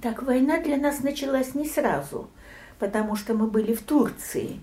[0.00, 2.28] Так, война для нас началась не сразу,
[2.78, 4.60] потому что мы были в Турции,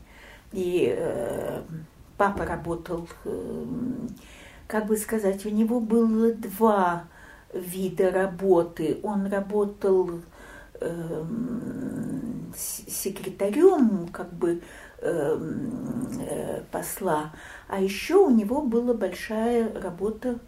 [0.53, 1.61] и э,
[2.17, 3.65] папа работал, э,
[4.67, 7.03] как бы сказать, у него было два
[7.53, 8.99] вида работы.
[9.03, 10.21] Он работал
[10.79, 11.23] э,
[12.55, 14.61] секретарем, как бы
[15.01, 17.33] эм, э, посла,
[17.67, 20.39] а еще у него была большая работа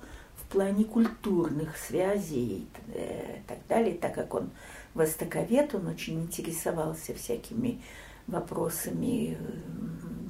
[0.47, 4.51] в плане культурных связей и э, так далее, так как он
[4.93, 7.81] востоковед, он очень интересовался всякими
[8.27, 9.37] вопросами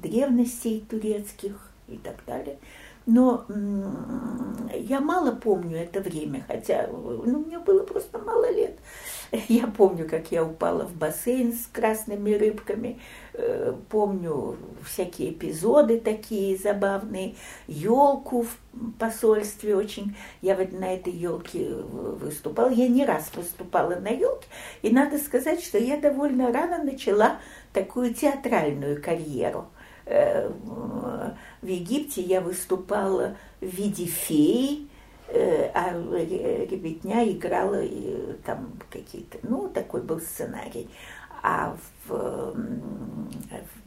[0.02, 2.58] древностей турецких и так далее.
[3.06, 3.44] Но
[4.74, 8.76] я мало помню это время, хотя ну, мне было просто мало лет.
[9.48, 13.00] Я помню, как я упала в бассейн с красными рыбками,
[13.32, 17.34] э, помню всякие эпизоды такие забавные,
[17.66, 18.58] елку в
[18.98, 20.16] посольстве очень.
[20.42, 24.46] Я вот на этой елке выступала, я не раз выступала на елке,
[24.82, 27.38] и надо сказать, что я довольно рано начала
[27.72, 29.75] такую театральную карьеру э,
[30.06, 34.88] в Египте я выступала в виде феи,
[35.28, 37.82] э, а ребятня играла
[38.44, 40.88] там какие-то, ну, такой был сценарий.
[41.42, 41.76] А
[42.06, 42.54] в,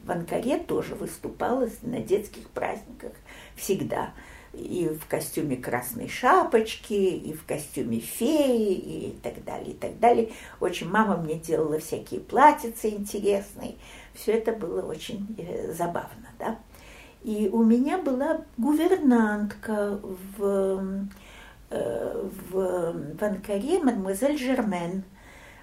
[0.04, 3.12] в Анкаре тоже выступала на детских праздниках
[3.54, 4.12] всегда.
[4.52, 10.32] И в костюме красной шапочки, и в костюме феи, и так далее, и так далее.
[10.58, 13.76] Очень мама мне делала всякие платьицы интересные.
[14.20, 16.58] Все это было очень э, забавно, да.
[17.22, 19.98] И у меня была гувернантка
[20.36, 21.06] в,
[21.70, 25.04] э, в, в Анкаре, мадемуазель Жермен.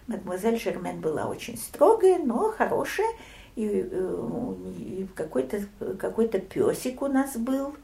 [0.07, 3.09] Мадемуазель Жермен была очень строгая, но хорошая.
[3.55, 5.61] И, э, и какой-то
[5.99, 7.75] какой песик у нас был.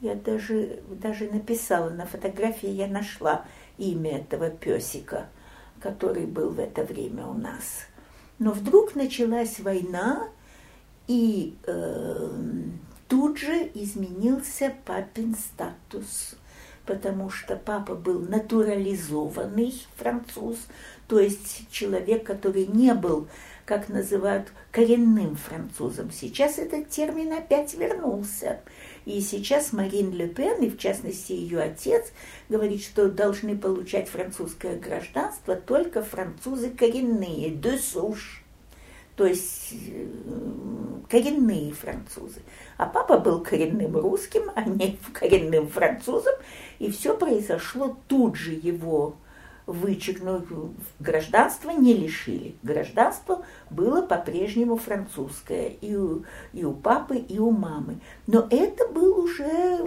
[0.00, 3.44] Я даже, даже написала, на фотографии я нашла
[3.76, 5.26] имя этого песика,
[5.80, 7.86] который был в это время у нас.
[8.38, 10.28] Но вдруг началась война,
[11.06, 12.30] и э,
[13.08, 16.34] Тут же изменился папин статус,
[16.86, 20.58] потому что папа был натурализованный француз,
[21.06, 23.28] то есть человек, который не был,
[23.64, 26.10] как называют, коренным французом.
[26.10, 28.60] Сейчас этот термин опять вернулся.
[29.06, 32.12] И сейчас Марин Ле Пен, и в частности ее отец,
[32.48, 38.42] говорит, что должны получать французское гражданство только французы коренные, de souche
[39.16, 40.06] то есть э,
[41.08, 42.42] коренные французы.
[42.76, 46.34] А папа был коренным русским, а не коренным французом,
[46.78, 49.16] и все произошло тут же его
[49.66, 50.44] вычеркнуть,
[51.00, 52.54] гражданство не лишили.
[52.62, 57.98] Гражданство было по-прежнему французское и у, и у папы, и у мамы.
[58.26, 59.78] Но это был уже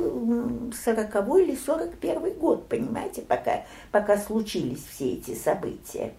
[0.74, 6.14] 40 или 41 год, понимаете, пока, пока случились все эти события.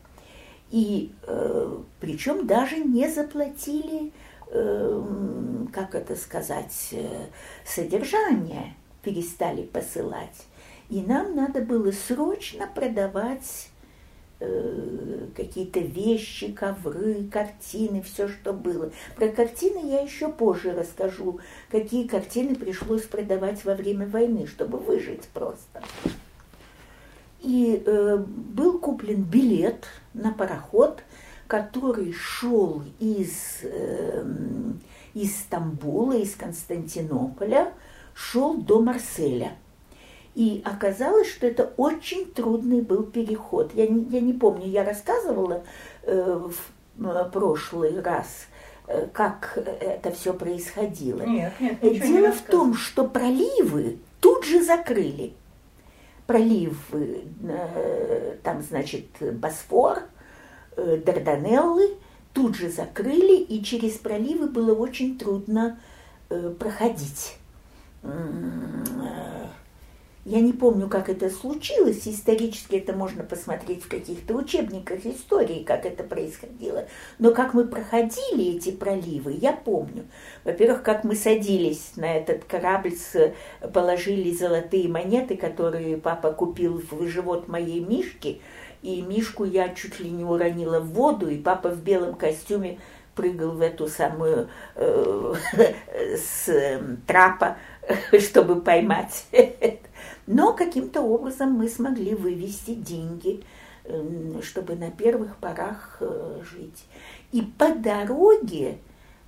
[0.71, 4.13] И э, причем даже не заплатили,
[4.49, 5.05] э,
[5.73, 7.27] как это сказать, э,
[7.67, 10.47] содержание, перестали посылать.
[10.91, 13.71] И нам надо было срочно продавать
[14.41, 18.91] э, какие-то вещи, ковры, картины, все, что было.
[19.15, 21.39] Про картины я еще позже расскажу,
[21.71, 25.81] какие картины пришлось продавать во время войны, чтобы выжить просто.
[27.41, 31.05] И э, был куплен билет на пароход,
[31.47, 34.25] который шел из, э,
[35.15, 37.73] из Стамбула, из Константинополя,
[38.13, 39.53] шел до Марселя.
[40.41, 43.73] И оказалось, что это очень трудный был переход.
[43.75, 45.65] Я не, я не помню, я рассказывала
[46.05, 48.47] э, в э, прошлый раз,
[48.87, 51.21] э, как это все происходило.
[51.25, 55.35] Нет, нет, Дело не в том, что проливы тут же закрыли
[56.27, 60.05] пролив, э, там, значит, Босфор,
[60.77, 61.97] э, Дарданеллы,
[62.33, 65.79] тут же закрыли, и через проливы было очень трудно
[66.31, 67.37] э, проходить.
[70.27, 72.07] Я не помню, как это случилось.
[72.07, 76.87] Исторически это можно посмотреть в каких-то учебниках истории, как это происходило.
[77.19, 80.05] Но как мы проходили эти проливы, я помню.
[80.45, 82.93] Во-первых, как мы садились на этот корабль,
[83.73, 88.43] положили золотые монеты, которые папа купил в живот моей Мишки.
[88.83, 92.79] И Мишку я чуть ли не уронила в воду, и папа в белом костюме
[93.15, 95.35] прыгал в эту самую э,
[96.17, 97.57] с э, трапа,
[98.19, 99.27] чтобы поймать
[100.31, 103.43] но каким-то образом мы смогли вывести деньги,
[104.43, 106.85] чтобы на первых порах э, жить.
[107.33, 108.79] И по дороге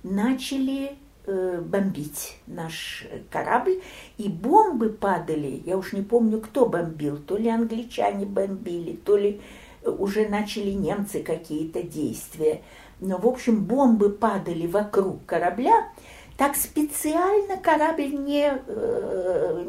[0.03, 0.95] начали
[1.25, 3.81] э, бомбить наш корабль,
[4.17, 9.41] и бомбы падали, я уж не помню, кто бомбил, то ли англичане бомбили, то ли
[9.83, 12.61] уже начали немцы какие-то действия.
[13.01, 15.89] Но, в общем, бомбы падали вокруг корабля,
[16.37, 19.65] так специально корабль не, э,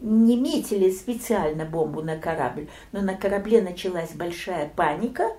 [0.00, 5.30] не метили специально бомбу на корабль, но на корабле началась большая паника,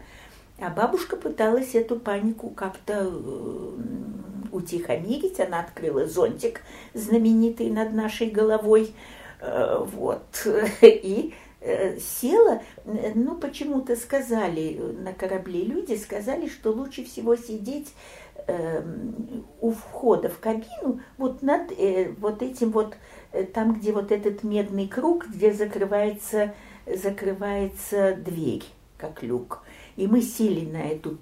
[0.60, 3.78] а бабушка пыталась эту панику как-то э,
[4.52, 5.40] утихомирить.
[5.40, 6.62] Она открыла зонтик
[6.96, 8.96] знаменитый над нашей головой,
[9.42, 10.48] э, вот,
[10.82, 11.34] и
[12.20, 17.94] села, ну, почему-то сказали на корабле люди, сказали, что лучше всего сидеть
[18.46, 22.96] Эм, у входа в кабину, вот над э, вот этим вот,
[23.32, 26.54] э, там, где вот этот медный круг, где закрывается,
[26.86, 28.66] закрывается дверь,
[28.98, 29.64] как люк.
[29.96, 31.20] И мы сели на эту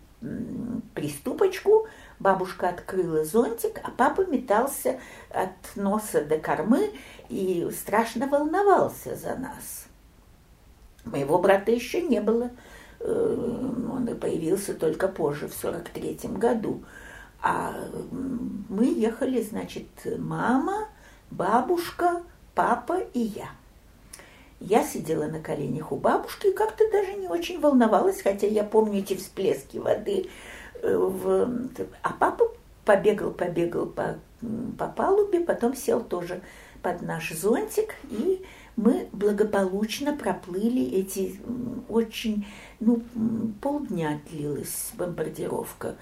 [0.96, 1.88] приступочку,
[2.20, 5.00] бабушка открыла зонтик, а папа метался
[5.30, 6.90] от носа до кормы
[7.30, 9.86] и страшно волновался за нас.
[11.06, 12.50] Моего брата еще не было,
[13.00, 16.84] э, он появился только позже, в сорок третьем году.
[17.42, 17.74] А
[18.70, 20.88] мы ехали, значит, мама,
[21.32, 22.22] бабушка,
[22.54, 23.50] папа и я.
[24.60, 29.00] Я сидела на коленях у бабушки и как-то даже не очень волновалась, хотя я помню
[29.00, 30.30] эти всплески воды.
[30.84, 31.50] Э, в...
[32.04, 32.46] А папа
[32.86, 34.20] побегал, побегал по,
[34.78, 36.42] по палубе, потом сел тоже
[36.84, 38.46] под наш зонтик, и
[38.76, 41.40] мы благополучно проплыли эти
[41.90, 42.46] очень,
[42.80, 43.02] ну,
[43.62, 45.96] полдня длилась бомбардировка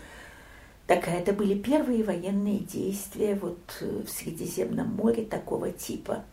[0.89, 1.19] такая.
[1.19, 6.25] Это были первые военные действия вот э, в Средиземном море такого типа.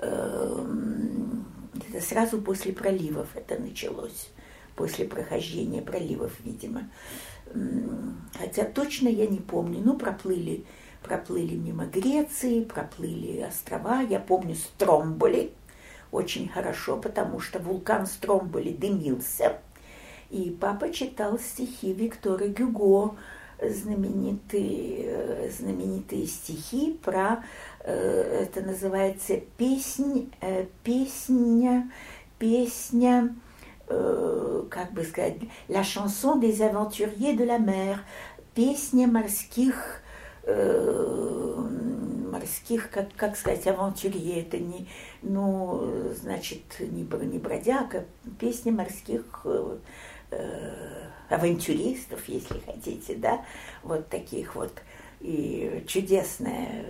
[0.00, 1.46] Эм,
[1.88, 4.28] это сразу после проливов это началось,
[4.76, 6.90] после прохождения проливов, видимо.
[8.38, 9.80] Хотя точно я не помню.
[9.82, 10.64] Ну, проплыли,
[11.02, 14.02] проплыли мимо Греции, проплыли острова.
[14.02, 15.52] Я помню Стромболи
[16.12, 19.58] очень хорошо, потому что вулкан Стромболи дымился.
[20.30, 23.16] И папа читал стихи Виктора Гюго,
[23.60, 27.44] знаменитые, э, знаменитые стихи про,
[27.80, 31.90] э, это называется песнь, э, песня,
[32.38, 33.34] песня,
[33.86, 35.36] как бы сказать,
[35.68, 37.98] la chanson des aventuriers de la mer,
[38.54, 40.00] песня морских,
[42.32, 44.88] морских, как, как сказать, авантюрье, это не,
[45.20, 48.06] ну, значит, не, не бродяга,
[48.38, 49.46] песня морских
[51.28, 53.44] авантюристов, если хотите, да,
[53.82, 54.72] вот таких вот.
[55.24, 56.84] И чудесная,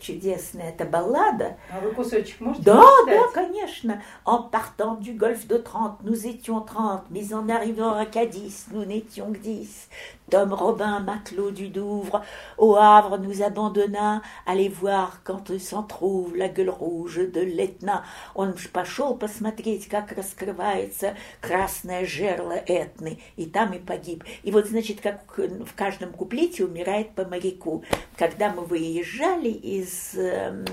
[0.00, 1.56] чудесная эта баллада.
[1.70, 4.02] А вы кусочек можете Да, да, конечно.
[4.24, 8.84] En partant du golfe de Trente, nous étions trente, mais en arrivant à Cadiz, nous
[8.84, 9.88] n'étions que dix.
[10.30, 12.22] Tom Robin, matelot du Douvre,
[12.58, 14.20] au Havre nous abandonna.
[14.44, 18.04] Allez voir quand s'en trouve la gueule rouge de l'Этна.
[18.34, 24.24] Он пошел посмотреть, как раскрывается красное жерло Этны, и там и погиб.
[24.42, 27.84] И вот, значит, как в каждом куплете умирает по моряку.
[28.16, 30.64] Когда мы выезжали из, э,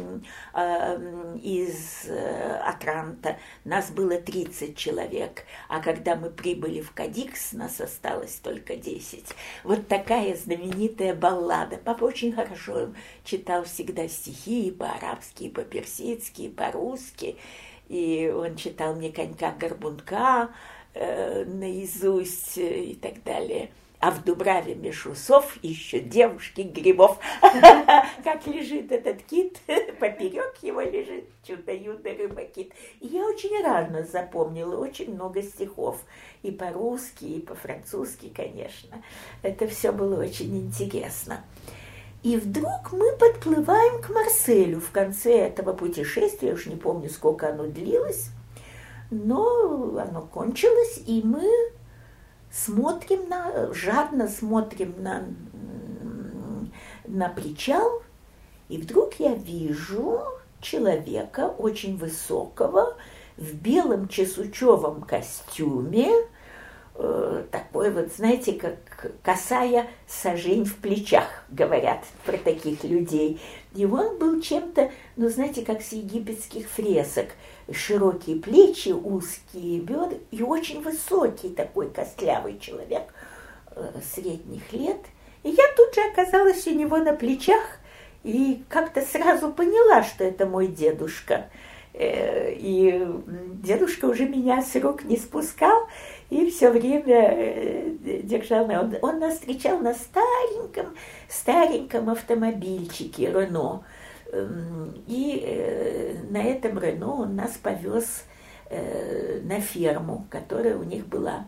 [0.53, 7.79] э, из э, Атранта, нас было 30 человек, а когда мы прибыли в Кадикс, нас
[7.81, 9.25] осталось только 10.
[9.63, 11.77] Вот такая знаменитая баллада.
[11.77, 12.89] Папа очень хорошо
[13.23, 17.37] читал всегда стихи и по-арабски, и по-персидски, и по-русски.
[17.87, 20.49] И он читал мне «Конька-горбунка»
[20.93, 23.69] э, наизусть и так далее–
[24.05, 25.07] а в Дубраве меж
[25.63, 27.17] еще девушки грибов.
[28.23, 29.59] Как лежит этот кит,
[29.99, 32.71] поперек его лежит чудо-юдо рыба-кит.
[33.01, 36.03] И я очень рано запомнила очень много стихов.
[36.43, 39.01] И по-русски, и по-французски, конечно.
[39.41, 41.43] Это все было очень интересно.
[42.21, 47.65] И вдруг мы подплываем к Марселю в конце этого путешествия, уж не помню, сколько оно
[47.65, 48.29] длилось,
[49.09, 51.49] но оно кончилось, и мы
[52.51, 55.23] смотрим на, жадно смотрим на,
[57.05, 58.01] на причал,
[58.69, 60.21] и вдруг я вижу
[60.61, 62.95] человека очень высокого
[63.37, 66.09] в белом чесучевом костюме,
[66.95, 73.41] э, такой вот, знаете, как косая сажень в плечах, говорят про таких людей.
[73.75, 77.27] И он был чем-то, ну, знаете, как с египетских фресок–
[77.71, 83.03] широкие плечи, узкие бедра и очень высокий такой костлявый человек
[83.71, 84.99] э, средних лет.
[85.43, 87.79] И я тут же оказалась у него на плечах
[88.23, 91.49] и как-то сразу поняла, что это мой дедушка.
[91.93, 93.07] Э, и
[93.63, 95.87] дедушка уже меня с рук не спускал
[96.29, 97.89] и все время э,
[98.23, 98.65] держал.
[98.65, 100.95] Он, он нас встречал на стареньком,
[101.29, 103.83] стареньком автомобильчике Рено.
[104.35, 108.25] Эм, и э, на этом Рено он нас повез
[108.69, 111.45] э, на ферму, которая у них была.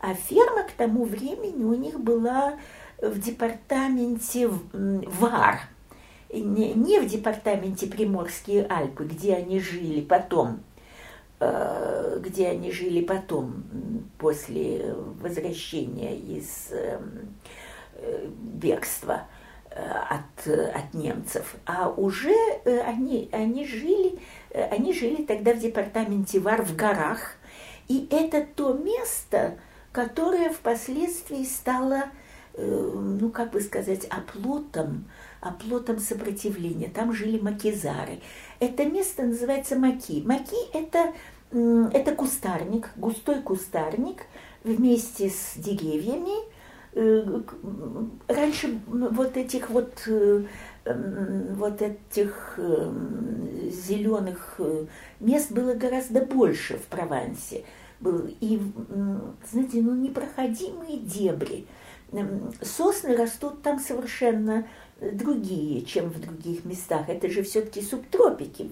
[0.00, 2.54] А ферма к тому времени у них была
[3.02, 5.60] в департаменте ВАР,
[6.32, 10.60] не, в департаменте Приморские Альпы, где они жили потом,
[11.40, 13.64] э, где они жили потом,
[14.18, 17.34] после возвращения из эм,
[18.54, 19.22] бегства
[19.78, 24.18] от, от немцев, а уже они, они, жили,
[24.52, 27.36] они жили тогда в департаменте Вар в горах,
[27.88, 29.58] и это то место,
[29.92, 32.10] которое впоследствии стало
[32.58, 35.04] Э, ну, как бы сказать, оплотом,
[35.40, 36.88] оплотом сопротивления.
[36.88, 38.18] Там жили макизары.
[38.58, 40.24] Это место называется Маки.
[40.26, 41.12] Маки– это,
[41.52, 44.22] это кустарник, густой кустарник
[44.64, 46.34] вместе с деревьями.
[46.92, 47.40] Э,
[48.26, 50.44] раньше вот этих вот э,
[50.84, 52.58] вот этих
[53.86, 54.60] зеленых
[55.20, 57.64] мест было гораздо больше в Провансе.
[58.40, 58.60] И,
[59.50, 61.66] знаете, ну, непроходимые дебри–
[62.62, 64.66] сосны растут там совершенно
[65.00, 67.08] другие, чем в других местах.
[67.08, 68.70] Это же все-таки субтропики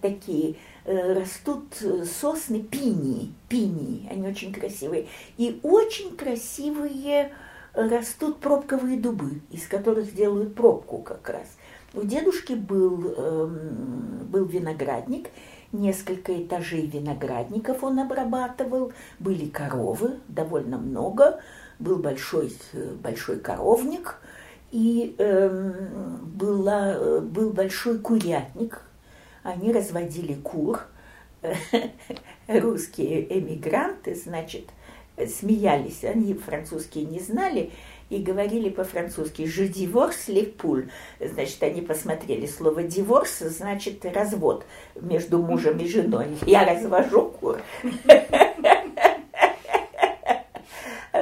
[0.00, 0.56] такие.
[0.88, 1.64] Э, растут
[2.06, 5.06] сосны пинии, пинии, они очень красивые.
[5.36, 7.30] И очень красивые
[7.74, 11.58] растут пробковые дубы, из которых делают пробку как раз.
[11.92, 15.28] У дедушки был, эм, был виноградник,
[15.72, 21.38] несколько этажей виноградников он обрабатывал, были коровы, довольно много,
[21.78, 22.50] был большой,
[23.02, 24.16] большой коровник,
[24.70, 25.72] и э,
[26.34, 28.80] была, был большой курятник.
[29.48, 30.80] Они разводили кур.
[32.48, 34.64] Русские эмигранты, значит,
[35.16, 37.70] смеялись, они французские не знали,
[38.10, 40.90] и говорили по-французски «je divorce les poules».
[41.18, 44.66] Значит, они посмотрели слово «диворс», значит, развод
[45.00, 46.26] между мужем и женой.
[46.46, 47.58] Я развожу кур.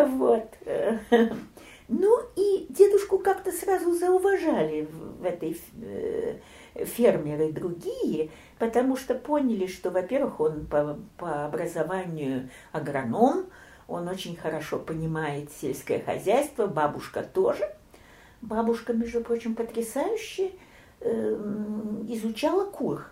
[0.09, 0.53] Вот.
[1.89, 4.89] Ну и дедушку как-то сразу зауважали
[5.21, 6.35] в этой э,
[6.85, 13.47] фермеры другие, потому что поняли, что, во-первых, он по, по образованию агроном,
[13.89, 17.65] он очень хорошо понимает сельское хозяйство, бабушка тоже.
[18.43, 20.53] Бабушка, между прочим, потрясающе
[21.01, 21.35] э,
[22.09, 23.07] изучала кур.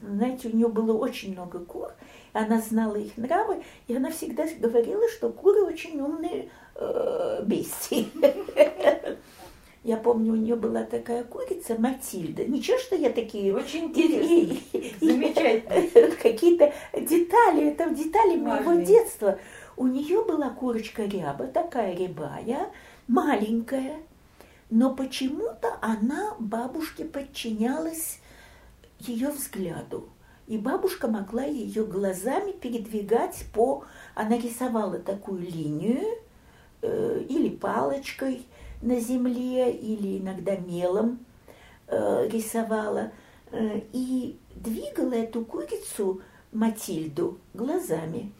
[0.00, 1.92] Знаете, у нее было очень много кур,
[2.32, 8.08] она знала их нравы, и она всегда говорила, что куры очень умные э, бестии.
[9.82, 12.44] Я помню, у нее была такая курица Матильда.
[12.44, 13.54] Ничего, что я такие...
[13.54, 14.58] Очень интересно.
[15.00, 16.16] Замечательно.
[16.22, 19.38] Какие-то детали, это детали моего детства.
[19.78, 22.70] У нее была курочка ряба, такая рябая,
[23.08, 23.96] маленькая,
[24.68, 28.20] но почему-то она бабушке подчинялась
[28.98, 30.10] ее взгляду.
[30.46, 33.84] И бабушка могла ее глазами передвигать по...
[34.14, 36.18] Она рисовала такую линию
[36.82, 38.44] э, или палочкой
[38.82, 41.24] на земле, или иногда мелом
[41.86, 43.12] э, рисовала.
[43.52, 46.22] Э, и двигала эту курицу
[46.52, 48.32] Матильду глазами.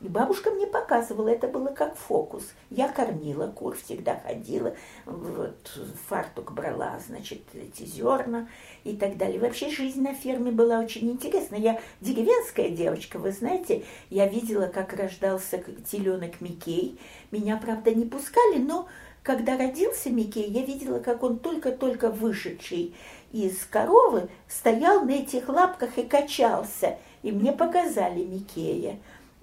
[0.00, 2.44] И бабушка мне показывала, это было как фокус.
[2.70, 8.48] Я кормила кур, всегда ходила, вот фартук брала, значит, эти зерна
[8.82, 9.38] и так далее.
[9.38, 11.56] Вообще жизнь на ферме была очень интересна.
[11.56, 16.98] Я деревенская девочка, вы знаете, я видела, как рождался теленок Микей.
[17.30, 18.88] Меня, правда, не пускали, но
[19.22, 22.94] когда родился Микей, я видела, как он только-только вышедший
[23.32, 26.98] из коровы стоял на этих лапках и качался.
[27.22, 28.98] И мне показали Микея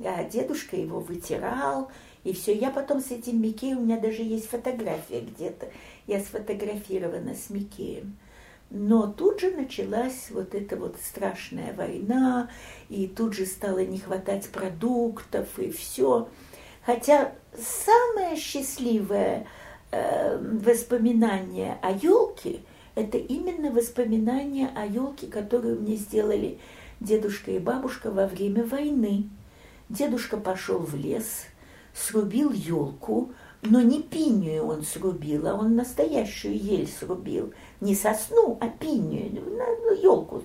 [0.05, 1.91] а дедушка его вытирал,
[2.23, 2.53] и все.
[2.53, 5.69] Я потом с этим Микеем, у меня даже есть фотография где-то,
[6.05, 8.17] я сфотографирована с Микеем.
[8.69, 12.49] Но тут же началась вот эта вот страшная война,
[12.89, 16.27] и тут же стало не хватать продуктов, и все.
[16.85, 19.47] Хотя самое счастливое
[19.91, 22.59] э, воспоминание о елке–
[22.97, 26.57] это именно воспоминание о елке, которую мне сделали
[26.99, 29.29] дедушка и бабушка во время войны.
[29.87, 31.45] Дедушка пошел в лес,
[31.93, 37.53] срубил елку, но не пинию он срубил, а он настоящую ель срубил.
[37.81, 39.43] Не сосну, а пинию,
[40.01, 40.41] елку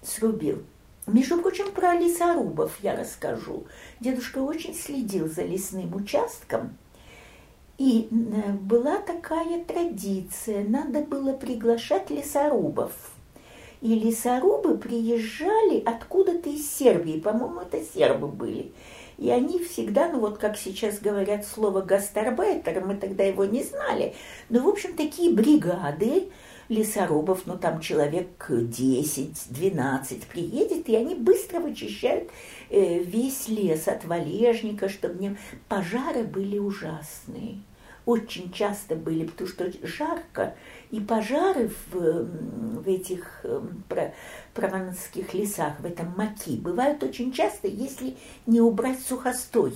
[0.00, 0.62] срубил.
[1.06, 3.66] Между прочим, про лесорубов я расскажу.
[4.00, 6.78] Дедушка очень следил за лесным участком.
[7.78, 12.92] И э, была такая традиция, надо было приглашать лесорубов–
[13.84, 18.72] и лесорубы приезжали откуда-то из Сербии, по-моему, это сербы были.
[19.18, 24.14] И они всегда, ну вот как сейчас говорят слово гастарбайтер, мы тогда его не знали,
[24.48, 26.30] но, в общем, такие бригады,
[26.68, 32.30] лесорубов, ну там человек 10-12 приедет, и они быстро вычищают
[32.70, 35.36] э, весь лес от валежника, чтобы не...
[35.68, 37.58] Пожары были ужасные.
[38.06, 40.54] Очень часто были, потому что жарко,
[40.90, 42.26] и пожары в,
[42.82, 43.82] в этих эм,
[44.52, 48.14] прованских лесах, в этом маки, бывают очень часто, если
[48.46, 49.72] не убрать сухостой.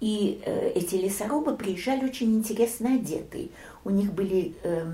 [0.00, 3.48] И э, эти лесорубы приезжали очень интересно одетые.
[3.84, 4.84] У них были э,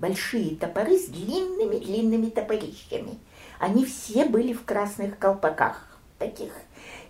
[0.00, 3.18] большие топоры с длинными-длинными топорищами.
[3.58, 6.52] Они все были в красных колпаках таких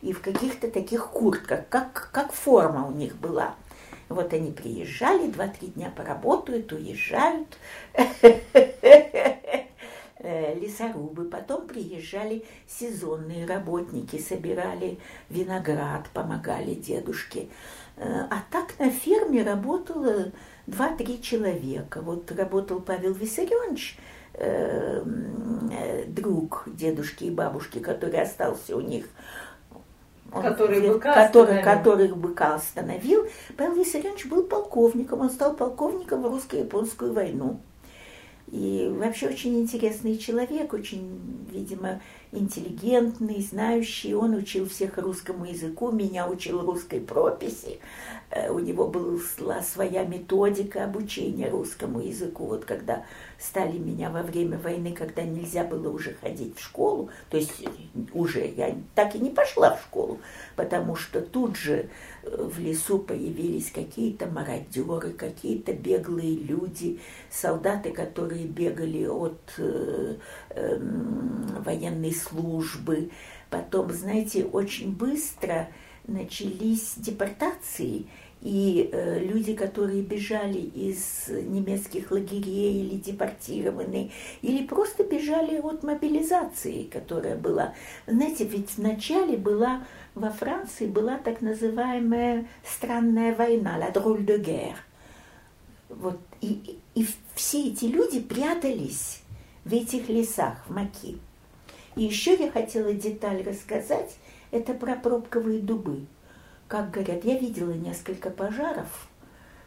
[0.00, 3.54] и в каких-то таких куртках, как, как форма у них была.
[4.08, 7.58] Вот они приезжали, два-три дня поработают, уезжают.
[10.26, 14.98] Э, лесорубы, потом приезжали сезонные работники, собирали
[15.28, 17.48] виноград, помогали дедушке.
[17.96, 20.32] Э, а так на ферме работало
[20.66, 22.00] два-три человека.
[22.00, 23.98] Вот работал Павел Виссарионович,
[24.34, 25.02] э,
[26.08, 29.06] друг дедушки и бабушки, который остался у них
[30.34, 33.26] он, который, быка который, который быка остановил.
[33.56, 37.60] Павел Виссарионович был полковником, он стал полковником в русско-японскую войну.
[38.48, 42.00] И вообще очень интересный человек, очень, видимо,
[42.34, 44.14] интеллигентный, знающий.
[44.14, 47.78] Он учил всех русскому языку, меня учил русской прописи.
[48.30, 52.46] Э, у него была своя методика обучения русскому языку.
[52.46, 53.04] Вот когда
[53.38, 57.64] стали меня во время войны, когда нельзя было уже ходить в школу, то есть
[58.12, 60.18] уже я так и не пошла в школу,
[60.56, 61.88] потому что тут же э,
[62.26, 67.00] в лесу появились какие-то мародеры, какие-то беглые люди,
[67.30, 70.16] солдаты, которые бегали от э,
[70.50, 70.78] э,
[71.64, 73.10] военной службы.
[73.50, 75.68] Потом, знаете, очень быстро
[76.06, 78.06] начались депортации,
[78.44, 86.84] и э, люди, которые бежали из немецких лагерей или депортированы, или просто бежали от мобилизации,
[86.84, 87.74] которая была.
[88.06, 89.84] Знаете, ведь вначале была
[90.14, 94.76] во Франции была так называемая странная война, la drôle de guerre.
[95.88, 99.22] Вот, и, и, все эти люди прятались
[99.64, 101.18] в этих лесах, в Маки.
[101.96, 104.16] И еще я хотела деталь рассказать,
[104.50, 106.06] это про пробковые дубы
[106.74, 109.06] как говорят, я видела несколько пожаров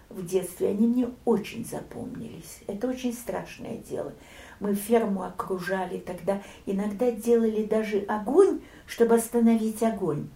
[0.09, 2.59] в детстве, они мне очень запомнились.
[2.67, 4.11] Это очень страшное дело.
[4.59, 10.27] Мы ферму окружали тогда, иногда делали даже огонь, чтобы остановить огонь.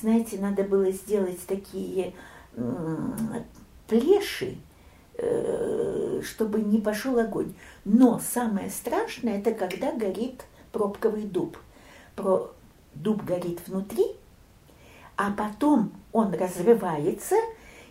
[0.00, 2.14] Знаете, надо было сделать такие
[3.86, 4.56] плеши,
[5.18, 7.52] э, чтобы не пошел огонь.
[7.84, 11.58] Но самое страшное, это когда горит пробковый дуб.
[12.16, 12.54] Про
[12.94, 14.16] дуб горит внутри,
[15.16, 17.36] а потом он разрывается,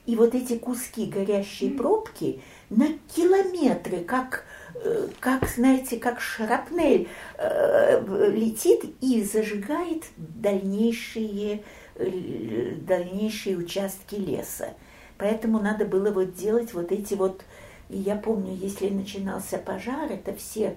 [0.05, 7.07] и вот эти куски горящей пробки на километры, как, э, как знаете, как шрапнель
[7.37, 11.63] э, летит и зажигает дальнейшие,
[11.95, 14.73] э, дальнейшие участки леса.
[15.17, 17.43] Поэтому надо было вот делать вот эти вот,
[17.89, 20.75] и я помню, если начинался пожар, это все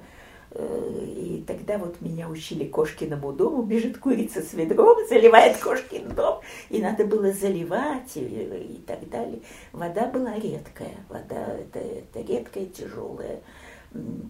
[0.59, 6.41] и тогда вот меня учили кошкиному дому, бежит курица с ведром, заливает кошкин дом,
[6.71, 9.41] и надо было заливать и, и так далее.
[9.73, 13.41] Вода была редкая, вода это, это редкая, тяжелая,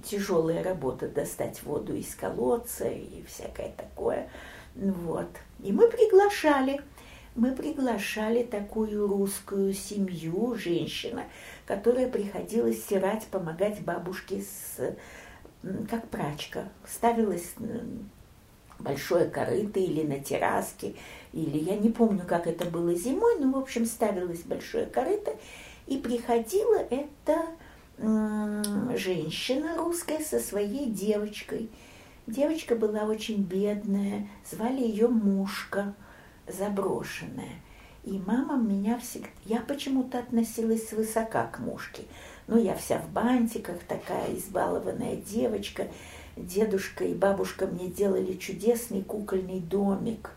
[0.05, 4.29] тяжелая работа достать воду из колодца и всякое такое.
[4.75, 5.29] Вот.
[5.62, 6.81] И мы приглашали,
[7.35, 11.25] мы приглашали такую русскую семью, женщина,
[11.67, 14.97] которая приходила стирать, помогать бабушке с
[15.90, 17.55] как прачка, ставилась
[18.79, 20.94] большое корыто или на терраске,
[21.33, 25.37] или я не помню, как это было зимой, но, в общем, ставилось большое корыто,
[25.87, 27.46] и приходила эта
[27.98, 31.70] женщина русская со своей девочкой.
[32.26, 35.94] Девочка была очень бедная, звали ее Мушка,
[36.46, 37.62] заброшенная.
[38.05, 39.29] И мама меня всегда...
[39.44, 42.02] Я почему-то относилась свысока к Мушке.
[42.49, 45.89] Ну, я вся в бантиках, такая избалованная девочка.
[46.37, 50.31] Дедушка и бабушка мне делали чудесный кукольный домик.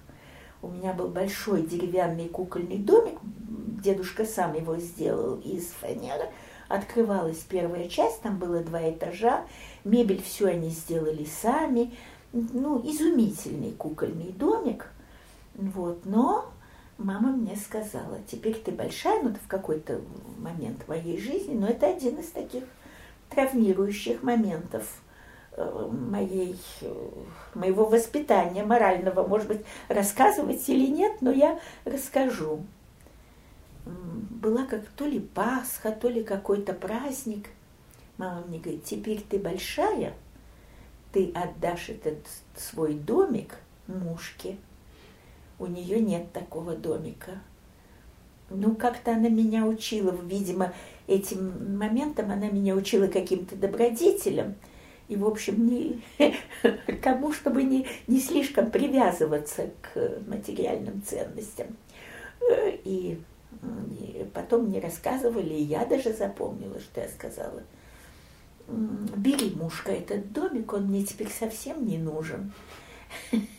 [0.62, 3.19] У меня был большой деревянный кукольный домик.
[3.22, 6.30] Дедушка сам его сделал из фанеры.
[6.67, 9.45] Открывалась первая часть, там было два этажа.
[9.84, 11.93] Мебель все они сделали сами.
[12.34, 14.91] Ну, изумительный кукольный домик.
[15.56, 16.52] Вот, но
[16.99, 20.01] мама мне сказала, теперь ты большая, ну, в какой-то
[20.38, 22.65] момент моей жизни, но это один из таких
[23.29, 25.01] травмирующих моментов
[25.53, 26.59] э, моей,
[27.55, 29.25] моего воспитания морального.
[29.25, 32.65] Может быть, рассказывать или нет, но я расскажу.
[33.85, 37.47] Была как то ли Пасха, то ли какой-то праздник.
[38.17, 40.13] Мама мне говорит, теперь ты большая,
[41.13, 42.19] ты отдашь этот
[42.55, 43.55] свой домик
[43.88, 44.57] мушке.
[45.60, 47.32] У нее нет такого домика.
[48.50, 50.74] Ну, как-то она меня учила, видимо,
[51.08, 54.56] этим моментом она меня учила каким-то добродетелям.
[55.08, 56.02] И, в общем, не,
[57.04, 61.67] тому, чтобы не, не слишком привязываться к материальным ценностям.
[62.84, 63.19] И,
[63.89, 67.63] и потом мне рассказывали, и я даже запомнила, что я сказала.
[68.67, 72.52] Бери, мушка, этот домик, он мне теперь совсем не нужен.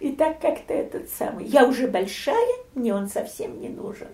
[0.00, 1.44] И так как-то этот самый.
[1.46, 4.08] Я уже большая, мне он совсем не нужен.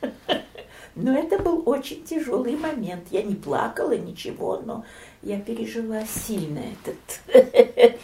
[0.94, 3.08] Но это был очень тяжелый момент.
[3.10, 4.84] Я не плакала, ничего, но
[5.22, 7.20] я пережила сильно этот,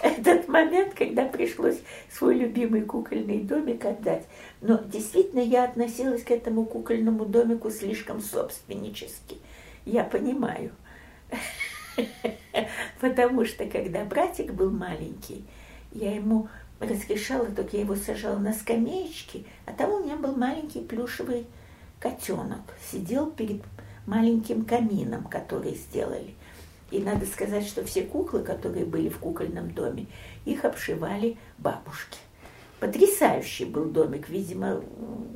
[0.00, 1.80] этот момент, когда пришлось
[2.12, 4.26] свой любимый кукольный домик отдать.
[4.60, 9.38] Но действительно я относилась к этому кукольному домику слишком собственнически.
[9.84, 10.70] Я понимаю.
[13.00, 15.44] Потому что когда братик был маленький,
[15.92, 16.48] я ему
[16.80, 21.46] разрешала, только я его сажала на скамеечке, а там у меня был маленький плюшевый
[21.98, 23.62] котенок, сидел перед
[24.06, 26.34] маленьким камином, который сделали.
[26.90, 30.06] И надо сказать, что все куклы, которые были в кукольном доме,
[30.46, 32.18] их обшивали бабушки.
[32.80, 34.82] Потрясающий был домик, видимо,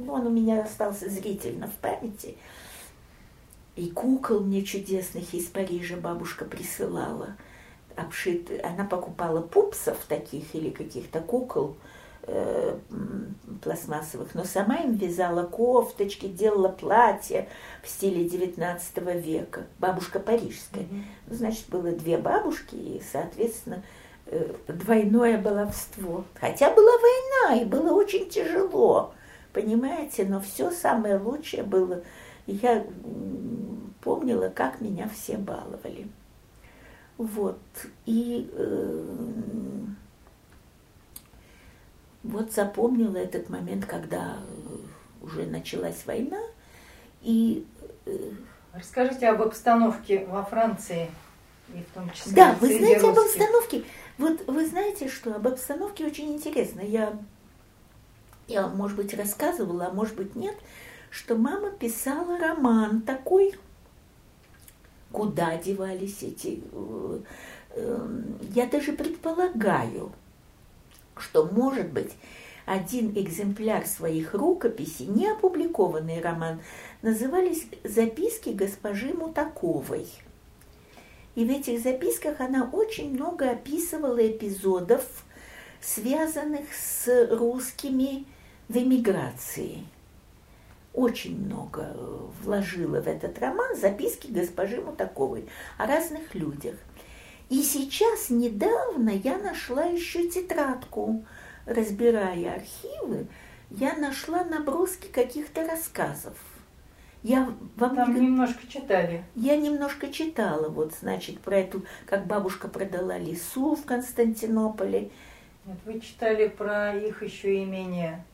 [0.09, 2.37] он у меня остался зрительно в памяти.
[3.75, 7.37] И кукол мне чудесных из Парижа бабушка присылала.
[7.97, 11.77] Обшит, она покупала пупсов таких или каких-то кукол
[12.23, 12.79] э,
[13.63, 17.49] пластмассовых, но сама им вязала кофточки, делала платья
[17.83, 19.67] в стиле XIX века.
[19.79, 20.85] Бабушка парижская.
[20.85, 21.35] Mm-hmm.
[21.35, 23.83] Значит, было две бабушки, и, соответственно,
[24.27, 26.25] э, двойное баловство.
[26.35, 29.15] Хотя была война, и было очень тяжело,
[29.53, 32.03] понимаете, но все самое лучшее было
[32.47, 32.85] я
[34.01, 36.09] помнила, как меня все баловали.
[37.19, 37.61] Вот.
[38.05, 39.85] И э,
[42.23, 44.39] вот запомнила этот момент, когда
[45.21, 46.41] уже началась война.
[47.23, 47.67] И
[48.07, 48.31] э,
[48.73, 51.11] Расскажите об обстановке во Франции
[51.75, 52.33] и в том числе.
[52.35, 53.09] Да, вы знаете русских.
[53.09, 53.85] об обстановке.
[54.19, 56.81] Вот вы знаете, что об обстановке очень интересно.
[56.81, 57.17] Я,
[58.49, 60.57] я, может быть, рассказывала, а может быть, нет
[61.13, 63.55] что мама писала роман такой,
[65.13, 66.63] куда девались эти...
[66.73, 67.21] Э,
[67.77, 70.11] эм, я даже предполагаю,
[71.19, 72.13] что, может быть,
[72.65, 76.63] один экземпляр своих рукописей, не опубликованный роман,
[77.03, 80.09] назывались «Записки госпожи Мутаковой».
[81.35, 85.05] И в этих записках она очень много описывала эпизодов,
[85.83, 88.25] связанных с русскими
[88.69, 89.85] в эмиграции–
[90.95, 96.77] очень много э, вложила в этот роман записки госпожи Мутаковой о разных людях.
[97.49, 101.25] И сейчас, недавно, я нашла еще тетрадку,
[101.67, 103.27] разбирая архивы,
[103.71, 106.37] я нашла наброски каких-то рассказов.
[107.23, 108.23] Я вам Там не...
[108.23, 109.25] немножко читали.
[109.37, 115.11] Я немножко читала, вот, значит, про эту, как бабушка продала лесу в Константинополе.
[115.65, 118.25] Нет, вы читали про их еще имение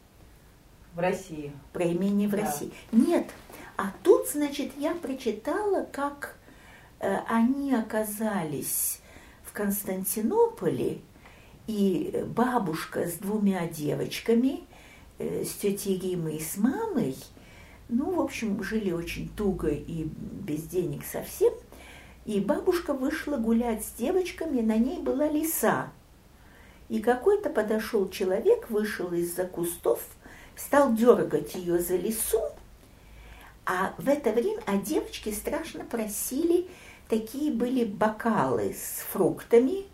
[0.94, 1.52] в России.
[1.72, 2.38] Про имение в да.
[2.38, 2.72] России.
[2.92, 3.26] Нет.
[3.76, 6.36] А тут, значит, я прочитала, как
[7.00, 9.00] э, они оказались
[9.44, 11.00] в Константинополе,
[11.66, 14.64] и бабушка с двумя девочками,
[15.18, 17.16] э, с тетей Римой и с мамой,
[17.88, 21.52] ну, в общем, жили очень туго и без денег совсем.
[22.24, 25.90] И бабушка вышла гулять с девочками, на ней была лиса.
[26.88, 30.00] И какой-то подошел человек, вышел из-за кустов–
[30.58, 32.42] стал дергать ее за лесу,
[33.64, 36.68] а в это время, а девочки страшно просили,
[37.08, 39.84] такие были бокалы с фруктами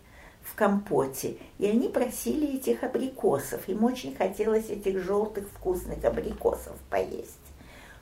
[0.43, 3.67] в компоте, и они просили этих абрикосов.
[3.67, 7.31] Им очень хотелось этих желтых вкусных абрикосов поесть.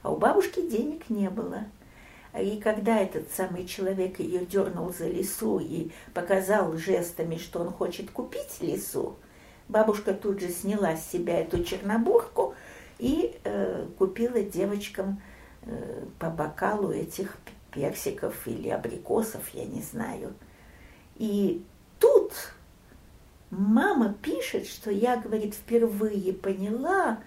[0.04, 1.66] А у бабушки денег не было.
[2.40, 8.10] И когда этот самый человек ее дернул за лесу и показал жестами, что он хочет
[8.12, 9.16] купить лесу,
[9.70, 12.54] Бабушка тут же сняла с себя эту чернобурку
[13.00, 15.22] и э, купила девочкам
[15.64, 17.38] э, по бокалу этих
[17.72, 20.34] персиков или абрикосов, я не знаю.
[21.16, 21.64] И
[22.00, 22.34] тут
[23.50, 27.20] мама пишет, что я, говорит, впервые поняла,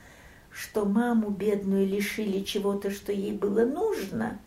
[0.51, 4.39] что маму бедную лишили чего-то, что ей было нужно,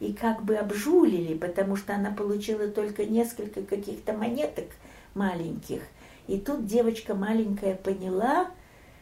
[0.00, 4.66] и как бы обжулили, потому что она получила только несколько каких-то монеток
[5.14, 5.80] маленьких–
[6.26, 8.50] и тут девочка маленькая поняла,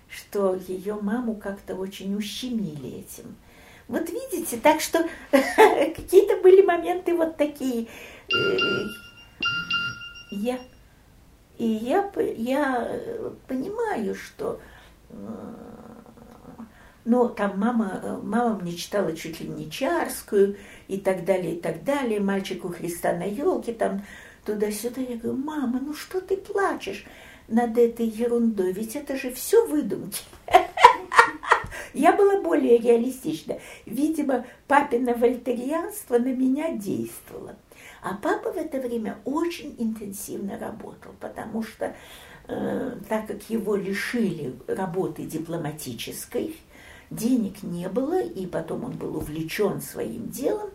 [0.09, 3.37] что ее маму как-то очень ущемили этим.
[3.89, 7.87] Вот видите, так что какие-то были моменты вот такие.
[8.33, 8.57] Э,
[10.31, 10.61] я,
[11.59, 13.01] и я, я
[13.47, 14.61] понимаю, что
[17.05, 20.57] ну, там мама, мама мне читала чуть ли не Чарскую
[20.87, 22.21] и так далее, и так далее.
[22.21, 24.05] Мальчик у Христа на елке, там
[24.45, 25.01] туда-сюда.
[25.01, 27.05] Я говорю, мама, ну что ты плачешь
[27.49, 28.73] над этой ерундой?
[28.73, 30.23] Ведь это же все выдумки.
[31.95, 33.59] Я была более реалистична.
[33.87, 37.57] Видимо, папино вольтерианство на меня действовало.
[38.03, 41.95] А папа в это время очень интенсивно работал, потому что
[42.49, 46.57] э, так как его лишили работы дипломатической,
[47.11, 50.71] денег не было, и потом он был увлечен своим делом,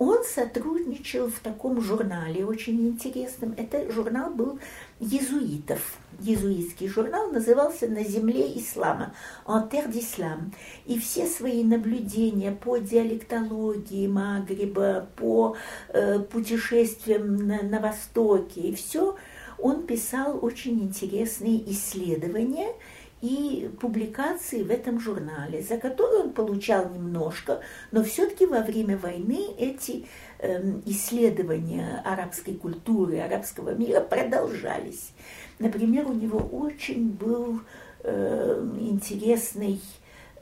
[0.00, 3.54] он сотрудничал в таком журнале очень интересном.
[3.58, 4.58] Это журнал был
[4.98, 5.98] езуитов.
[6.20, 9.14] Езуитский журнал назывался «На земле ислама»
[9.46, 10.52] «En terre d'islam».
[10.86, 15.56] И все свои наблюдения по диалектологии Магриба, по
[15.88, 19.16] э, путешествиям на, на Востоке и все,
[19.58, 22.72] он писал очень интересные исследования–
[23.20, 27.60] и публикации в этом журнале, за которые он получал немножко,
[27.92, 30.06] но все-таки во время войны эти
[30.38, 35.12] э, исследования арабской культуры, арабского мира продолжались.
[35.58, 37.60] Например, у него очень был
[38.02, 39.80] э, интересный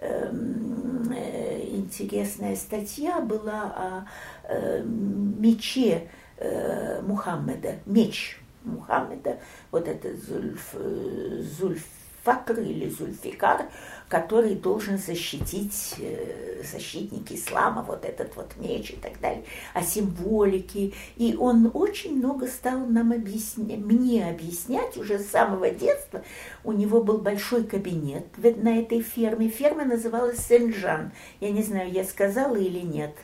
[0.00, 4.06] эм, э, интересная статья была
[4.48, 9.38] о мече э, Мухаммеда, меч Мухаммеда,
[9.70, 11.84] вот этот Зульф, э, Зульф
[12.28, 13.70] Факр или Зульфикар,
[14.06, 20.92] который должен защитить э, защитник ислама, вот этот вот меч и так далее, о символике.
[21.16, 26.22] И он очень много стал нам объяснять, мне объяснять уже с самого детства.
[26.64, 29.48] У него был большой кабинет на этой ферме.
[29.48, 31.12] Ферма называлась Сен-Жан.
[31.40, 33.14] Я не знаю, я сказала или нет.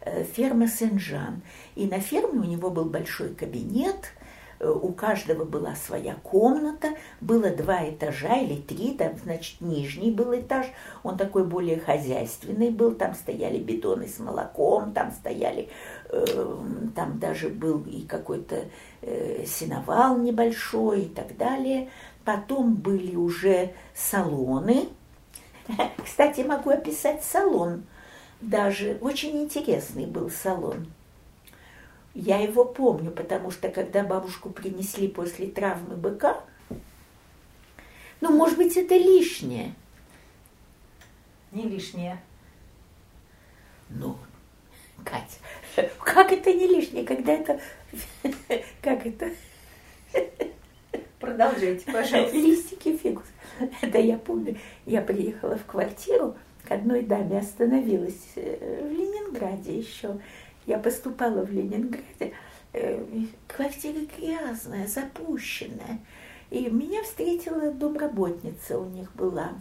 [0.00, 1.42] Э, ферма Сен-Жан.
[1.74, 3.96] И на ферме у него был большой кабинет–
[4.60, 6.88] у каждого была своя комната,
[7.20, 10.66] было два этажа или три, там, значит, нижний был этаж,
[11.02, 15.68] он такой более хозяйственный был, там стояли бетоны с молоком, там стояли,
[16.10, 16.56] э,
[16.94, 18.64] там даже был и какой-то
[19.02, 21.90] э, сеновал небольшой и так далее.
[22.24, 24.88] Потом были уже салоны.
[26.04, 27.84] Кстати, могу описать салон.
[28.40, 30.86] Даже очень интересный был салон.
[32.18, 36.42] Я его помню, потому что когда бабушку принесли после травмы быка,
[38.22, 39.74] ну, может быть, это лишнее.
[41.52, 42.18] Не лишнее.
[43.90, 44.16] Ну,
[45.04, 47.60] Катя, как это не лишнее, когда это...
[48.80, 49.30] Как это?
[51.20, 52.34] Продолжайте, пожалуйста.
[52.34, 53.26] Листики фикус.
[53.82, 56.34] Да, я помню, я приехала в квартиру
[56.66, 60.18] к одной даме, остановилась э, в Ленинграде еще.
[60.66, 62.34] Я поступала в Ленинграде,
[62.72, 63.04] э,
[63.46, 66.00] квартира грязная, запущенная.
[66.50, 69.52] И меня встретила домработница у них была.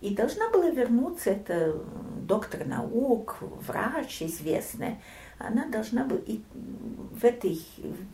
[0.00, 1.76] И должна была вернуться, это
[2.22, 5.00] доктор наук, врач известная.
[5.38, 7.60] Она должна была и в, этой,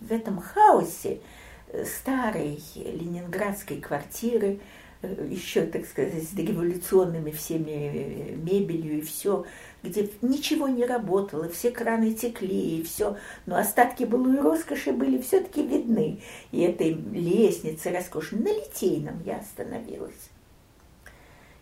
[0.00, 1.20] в этом хаосе
[1.68, 4.60] э, старой ленинградской квартиры,
[5.02, 9.44] еще, так сказать, с революционными всеми мебелью и все,
[9.82, 15.66] где ничего не работало, все краны текли и все, но остатки былой роскоши были все-таки
[15.66, 16.20] видны.
[16.50, 20.30] И этой лестницы роскошной на Литейном я остановилась.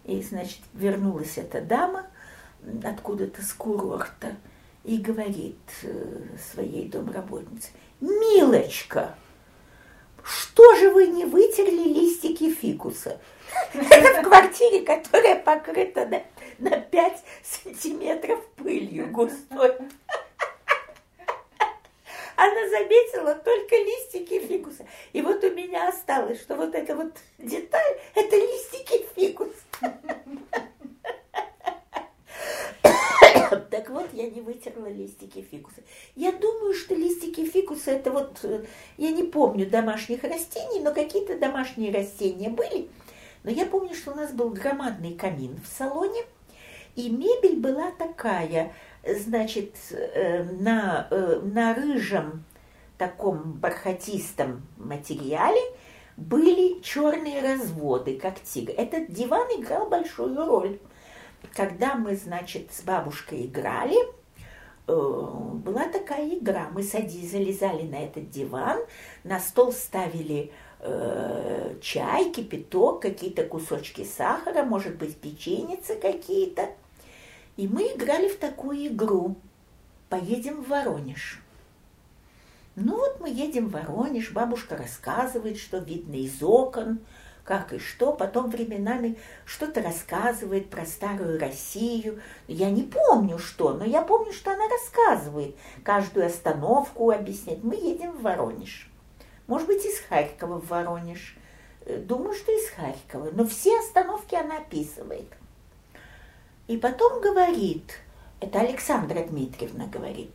[0.05, 2.07] И, значит, вернулась эта дама
[2.83, 4.37] откуда-то с курорта
[4.85, 6.21] и говорит э,
[6.53, 7.71] своей домработнице,
[8.01, 9.15] «Милочка,
[10.25, 13.21] что же вы не вытерли листики фикуса?
[13.73, 16.23] Это в квартире, которая покрыта на,
[16.59, 19.77] на 5 сантиметров пылью густой.
[22.37, 24.87] Она заметила только листики фикуса.
[25.13, 29.53] И вот у меня осталось, что вот эта вот деталь, это листики фикуса.
[33.75, 35.81] Так вот, я не вытерла листики фикуса.
[36.15, 38.65] Я думаю, что листики фикуса это вот, э,
[38.99, 42.89] я не помню домашних растений, но какие-то домашние растения были.
[43.43, 46.23] Но я помню, что у нас был громадный камин в салоне,
[46.95, 52.45] и мебель была такая, значит, э, на, э, на рыжем
[52.97, 55.63] таком бархатистом материале
[56.17, 58.73] были черные разводы, как тигр.
[58.77, 60.79] Этот диван играл большую роль
[61.53, 63.97] когда мы, значит, с бабушкой играли,
[64.87, 66.69] э, была такая игра.
[66.73, 68.81] Мы садились, залезали на этот диван,
[69.25, 76.71] на стол ставили э, чай, кипяток, какие-то кусочки сахара, может быть, печеницы какие-то.
[77.57, 79.37] И мы играли в такую игру.
[80.09, 81.41] Поедем в Воронеж.
[82.77, 86.99] Ну вот мы едем в Воронеж, бабушка рассказывает, что видно из окон,
[87.45, 92.21] как и что, потом временами что-то рассказывает про старую Россию.
[92.49, 95.55] Я не помню что, но я помню, что она рассказывает.
[95.83, 97.63] Каждую остановку объясняет.
[97.63, 98.91] Мы едем в Воронеж.
[99.47, 101.37] Может быть, из Харькова в Воронеж.
[101.85, 103.31] Э, думаю, что из Харькова.
[103.33, 105.29] Но все остановки она описывает.
[106.67, 107.99] И потом говорит,
[108.41, 110.33] это Александра Дмитриевна говорит,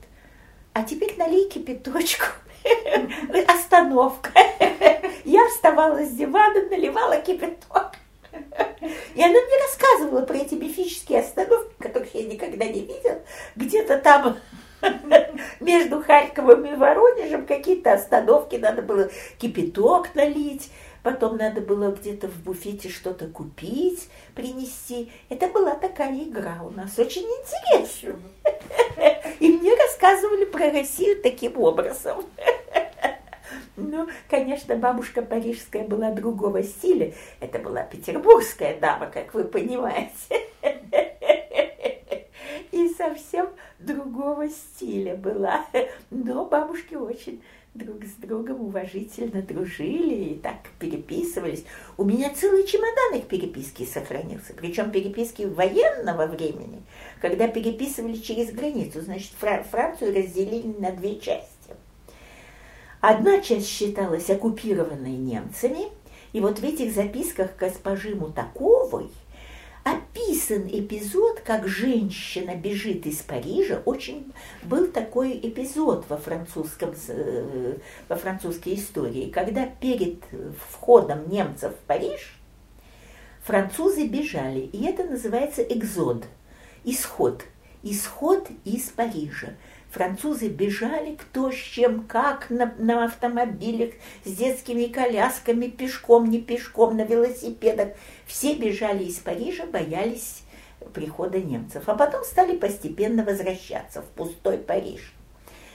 [0.73, 2.25] а теперь налей кипяточку.
[3.47, 4.31] Остановка.
[5.25, 7.93] Я вставала с дивана, наливала кипяток.
[9.15, 13.19] И она мне рассказывала про эти мифические остановки, которых я никогда не видела.
[13.55, 14.37] Где-то там
[15.59, 20.71] между Харьковом и Воронежем какие-то остановки, надо было кипяток налить,
[21.03, 25.11] потом надо было где-то в буфете что-то купить, принести.
[25.29, 28.15] Это была такая игра у нас, очень интересная.
[29.39, 32.25] И мне рассказывали про Россию таким образом.
[33.77, 37.13] Ну, конечно, бабушка парижская была другого стиля.
[37.39, 40.47] Это была петербургская дама, как вы понимаете.
[42.71, 45.65] И совсем другого стиля была.
[46.09, 47.41] Но бабушки очень
[47.73, 51.63] друг с другом уважительно дружили и так переписывались.
[51.97, 56.81] У меня целый чемодан их переписки сохранился, причем переписки военного времени,
[57.21, 59.01] когда переписывали через границу.
[59.01, 61.47] Значит, Францию разделили на две части.
[63.01, 65.87] Одна часть считалась оккупированной немцами,
[66.33, 69.09] и вот в этих записках госпожи Мутаковой–
[69.83, 73.81] описан эпизод, как женщина бежит из Парижа.
[73.85, 74.31] Очень
[74.63, 77.77] был такой эпизод во, французском, э,
[78.07, 80.23] во французской истории, когда перед
[80.57, 82.35] входом немцев в Париж
[83.43, 86.25] французы бежали, и это называется экзод,
[86.83, 87.43] исход,
[87.83, 89.53] исход из Парижа.
[89.91, 96.95] Французы бежали кто с чем, как, на, на автомобилях, с детскими колясками, пешком, не пешком,
[96.95, 97.89] на велосипедах.
[98.27, 100.43] Все бежали из Парижа, боялись
[100.93, 105.13] прихода немцев, а потом стали постепенно возвращаться в пустой Париж.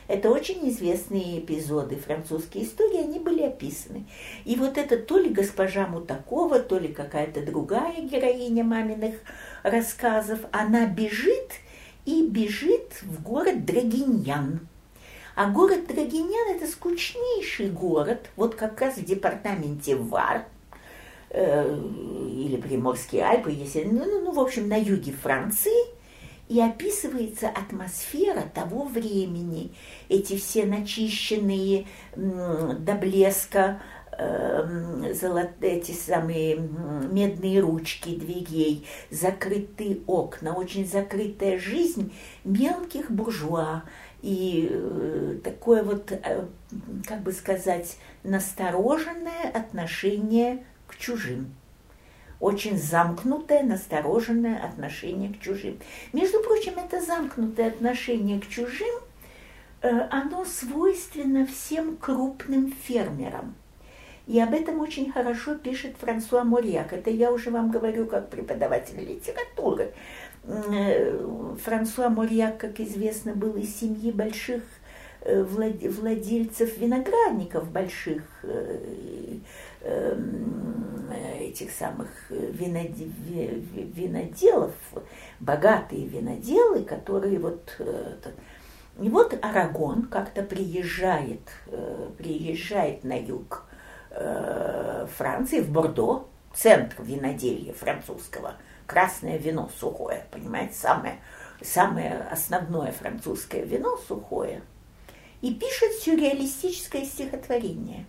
[0.07, 4.05] Это очень известные эпизоды французской истории, они были описаны.
[4.45, 9.17] И вот это то ли госпожа Мутакова, то ли какая-то другая героиня маминых
[9.63, 11.53] рассказов, она бежит–
[12.05, 14.61] и бежит в город Драгиньян.
[15.35, 20.45] А город Драгиньян– это скучнейший город, вот как раз в департаменте Вар,
[21.31, 21.77] э,
[22.31, 25.73] или Приморские Альпы, если, ну, ну, ну, в общем, на юге Франции,
[26.49, 29.73] и описывается атмосфера того времени,
[30.09, 33.81] эти все начищенные до блеска
[34.19, 42.13] Эм, золот, эти самые медные ручки дверей, закрытые окна, очень закрытая жизнь
[42.45, 43.83] мелких буржуа
[44.23, 46.47] и э, такое вот, э,
[47.07, 51.53] как бы сказать, настороженное отношение к чужим.
[52.45, 55.79] Очень замкнутое, настороженное отношение к чужим.
[56.13, 58.95] Между прочим, это замкнутое отношение к чужим,
[59.81, 63.55] э, оно свойственно всем крупным фермерам–
[64.27, 66.93] и об этом очень хорошо пишет Франсуа Морьяк.
[66.95, 69.93] Это я уже вам говорю как преподаватель литературы.
[70.45, 74.63] Э, Франсуа Морьяк, как известно, был из семьи больших
[75.21, 78.23] э, владельцев виноградников больших
[81.41, 82.09] этих самых
[83.91, 84.73] виноделов,
[85.41, 87.81] богатые виноделы, которые вот
[89.01, 91.41] и вот Арагон как-то приезжает,
[92.17, 93.65] приезжает на юг
[94.11, 98.55] э, Франции, в Бордо, центр виноделья французского,
[98.87, 101.19] красное вино сухое, понимаете, самое,
[101.61, 104.63] самое основное французское вино сухое,
[105.41, 108.07] и пишет сюрреалистическое стихотворение.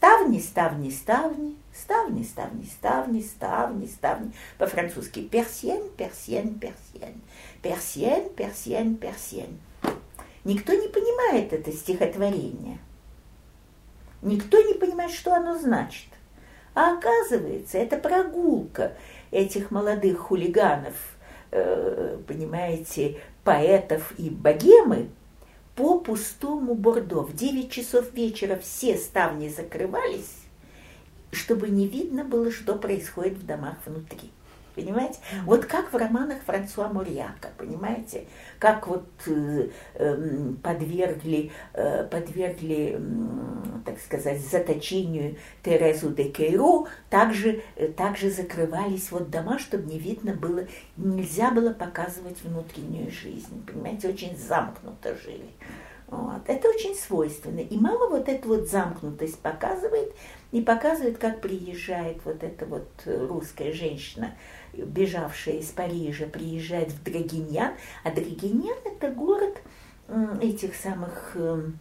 [0.00, 4.32] Ставни, ставни, ставни, ставни, ставни, ставни, ставни, ставни.
[4.58, 7.20] По-французски персиен, персиен, персиен,
[7.62, 9.60] персиен, персиен, персиен.
[10.44, 12.78] Никто не понимает это стихотворение–
[14.22, 16.08] Никто не понимает, что оно значит.
[16.74, 18.92] А оказывается, это прогулка
[19.30, 20.94] этих молодых хулиганов,
[21.50, 25.08] э, понимаете, поэтов и богемы
[25.74, 27.22] по пустому Бордо.
[27.22, 30.36] В 9 часов вечера все ставни закрывались,
[31.32, 34.30] чтобы не видно было, что происходит в домах внутри.
[34.74, 35.18] Понимаете?
[35.44, 38.26] Вот как в романах Франсуа Мурьяка, понимаете?
[38.58, 47.62] Как вот э, э, подвергли, э, подвергли, э, так сказать, заточению Терезу де Кейру, также,
[47.76, 50.66] э, также закрывались вот дома, чтобы не видно было,
[50.96, 53.64] нельзя было показывать внутреннюю жизнь.
[53.66, 55.50] Понимаете, очень замкнуто жили.
[56.10, 56.42] Вот.
[56.46, 57.60] Это очень свойственно.
[57.60, 60.12] И мама вот эту вот замкнутость показывает,
[60.50, 64.34] и показывает, как приезжает вот эта вот русская женщина,
[64.72, 67.74] бежавшая из Парижа, приезжает в Драгиньян.
[68.04, 69.60] А Драгиньян– это город
[70.40, 71.78] этих самых эм,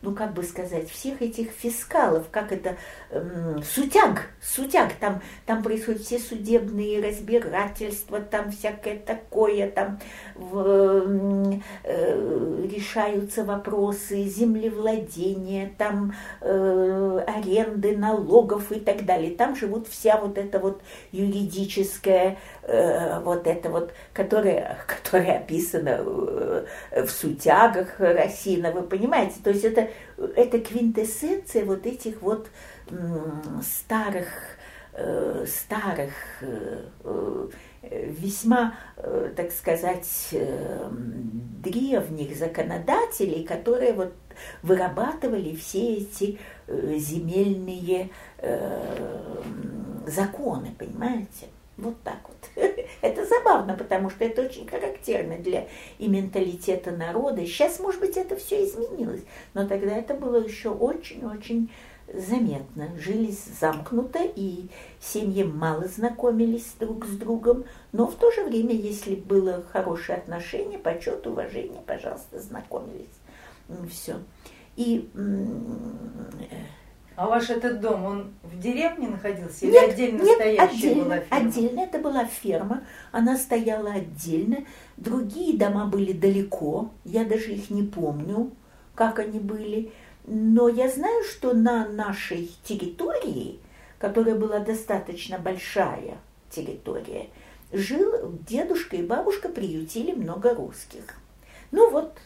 [0.00, 2.76] ну, как бы сказать, всех этих фискалов, как это,
[3.10, 9.98] эм, сутяг, сутяг, там, там происходят все судебные разбирательства, там всякое такое, там
[10.36, 19.34] в, э, решаются вопросы землевладения, там э, аренды, налогов и так далее.
[19.34, 20.80] Там живут вся вот эта вот
[21.10, 26.66] юридическая, э, вот это вот, которая, которая описана э,
[27.04, 29.34] в сутягах Рассина, вы понимаете?
[29.42, 29.87] То есть это
[30.36, 32.48] это, квинтэссенция вот этих вот
[33.62, 34.28] старых,
[34.92, 37.48] э, старых, э, э,
[37.82, 38.74] весьма,
[39.36, 40.34] так сказать,
[41.62, 44.12] древних законодателей, которые вот
[44.62, 48.10] вырабатывали все эти земельные
[50.06, 51.46] законы, понимаете?
[51.78, 52.64] Вот так вот.
[53.02, 55.68] Это забавно, потому что это очень характерно для
[55.98, 57.46] и менталитета народа.
[57.46, 59.22] Сейчас, может быть, это все изменилось,
[59.54, 61.70] но тогда это было еще очень-очень
[62.12, 62.90] заметно.
[62.98, 64.66] Жили замкнуто, и
[65.00, 70.80] семьи мало знакомились друг с другом, но в то же время, если было хорошее отношение,
[70.80, 73.06] почет, уважение, пожалуйста, знакомились.
[73.88, 74.16] Все.
[74.74, 75.08] И
[77.18, 81.18] а ваш этот дом, он в деревне находился или нет, отдельно нет, стоящая отдельно, была
[81.18, 81.36] ферма?
[81.48, 84.58] Отдельно, это была ферма, она стояла отдельно.
[84.96, 88.52] Другие дома были далеко, я даже их не помню,
[88.94, 89.90] как они были.
[90.28, 93.58] Но я знаю, что на нашей территории,
[93.98, 96.18] которая была достаточно большая
[96.50, 97.30] территория,
[97.72, 101.02] жил дедушка и бабушка приютили много русских.
[101.72, 102.16] Ну вот,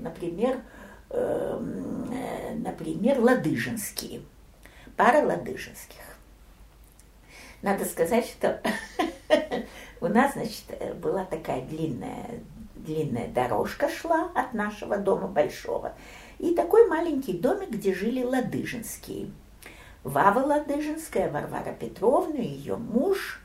[0.00, 0.60] например, э,
[1.10, 4.22] например, ладыжинские,
[4.96, 6.00] пара ладыжинских.
[7.62, 8.60] Надо сказать, что
[10.00, 10.64] у нас, значит,
[11.00, 12.40] была такая длинная,
[12.74, 15.92] длинная дорожка шла от нашего дома большого,
[16.38, 19.30] и такой маленький домик, где жили ладыжинские.
[20.02, 23.39] Вава Ладыжинская, Варвара Петровна, ее муж, эм,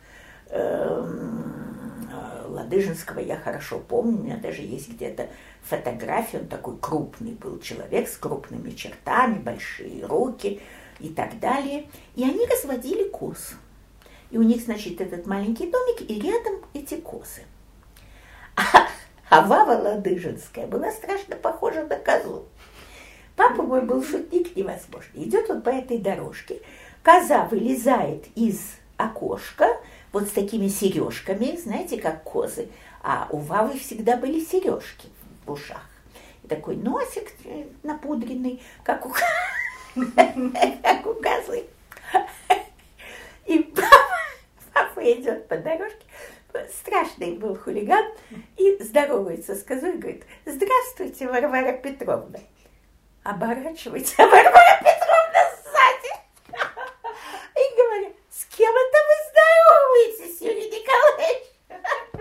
[2.65, 5.27] Ладыжинского я хорошо помню, у меня даже есть где-то
[5.63, 10.61] фотографии, он такой крупный был человек с крупными чертами, большие руки
[10.99, 11.85] и так далее.
[12.15, 13.53] И они разводили коз.
[14.31, 17.43] И у них, значит, этот маленький домик, и рядом эти козы.
[18.55, 18.87] А,
[19.29, 22.45] а Вава Ладыжинская была страшно похожа на козу.
[23.35, 25.23] Папа мой был шутник невозможный.
[25.25, 26.61] Идет он по этой дорожке,
[27.03, 28.59] коза вылезает из
[28.97, 29.77] окошка,
[30.15, 32.69] вот с такими сережками, знаете, как козы.
[33.03, 35.09] А у Вавы всегда были сережки
[35.45, 35.89] в ушах.
[36.41, 37.33] И такой носик
[37.83, 39.09] напудренный, как у,
[40.15, 41.65] как у козы.
[43.45, 43.89] И папа,
[44.73, 46.05] папа идет по дорожке,
[46.71, 48.05] страшный был хулиган,
[48.55, 52.39] и здоровается с козой, говорит, здравствуйте, Варвара Петровна.
[53.23, 56.53] Оборачивается, Варвара Петровна сзади.
[57.57, 58.94] И говорит, с кем это
[60.45, 61.43] Юрий Николаевич?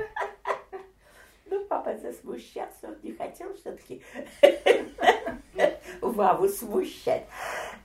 [1.74, 4.00] папа засмущался, он не хотел все-таки
[6.00, 7.26] Ваву смущать.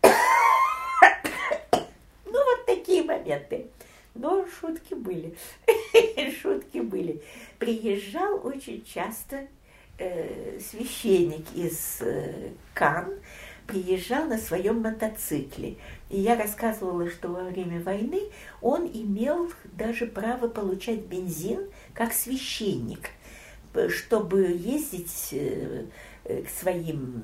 [2.32, 3.66] Ну, вот такие моменты.
[4.14, 5.36] Но шутки были.
[6.42, 7.24] шутки были.
[7.58, 9.48] Приезжал очень часто
[9.98, 13.20] э, священник из э, Кан,
[13.72, 15.78] приезжал на своем мотоцикле.
[16.10, 18.24] И я рассказывала, что во время войны
[18.62, 23.10] он имел даже право получать бензин как священник–
[23.90, 25.86] чтобы ездить э,
[26.26, 27.24] э, к своим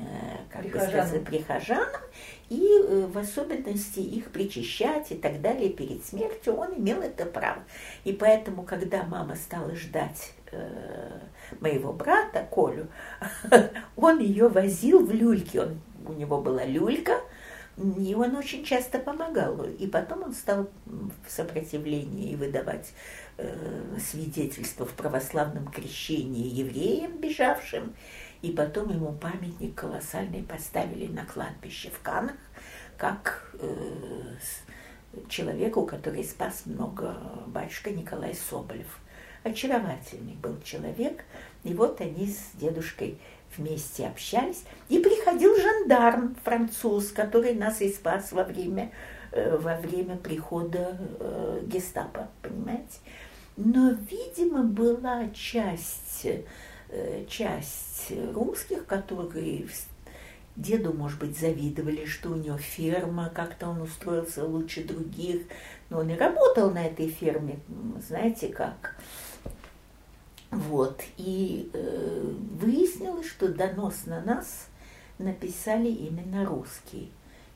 [0.00, 0.92] э, как прихожанам.
[0.92, 2.00] бы сказать, прихожанам
[2.48, 7.64] и в особенности их причащать и так далее перед смертью, он имел это право.
[8.04, 10.32] И поэтому, когда мама стала ждать
[11.60, 12.88] моего брата Колю,
[13.96, 15.62] он ее возил в люльке.
[15.62, 17.20] Он, у него была люлька,
[17.76, 19.64] и он очень часто помогал.
[19.64, 22.92] И потом он стал в сопротивлении выдавать
[23.36, 27.94] э, свидетельство в православном крещении евреям, бежавшим.
[28.42, 32.36] И потом ему памятник колоссальный поставили на кладбище в Канах,
[32.96, 34.36] как э,
[35.28, 39.00] человеку, который спас много, батюшка Николай Соболев.
[39.46, 41.24] Очаровательный был человек,
[41.62, 43.16] и вот они с дедушкой
[43.56, 44.64] вместе общались.
[44.88, 48.90] И приходил жандарм француз, который нас и спас во время,
[49.30, 52.98] э, во время прихода э, гестапо, понимаете?
[53.56, 56.26] Но, видимо, была часть,
[56.88, 59.68] э, часть русских, которые
[60.56, 65.42] деду, может быть, завидовали, что у него ферма, как-то он устроился лучше других.
[65.88, 67.60] Но он и работал на этой ферме,
[68.08, 68.96] знаете как.
[70.50, 71.02] Вот.
[71.16, 74.68] И э, выяснилось, что донос на нас
[75.18, 77.08] написали именно русские.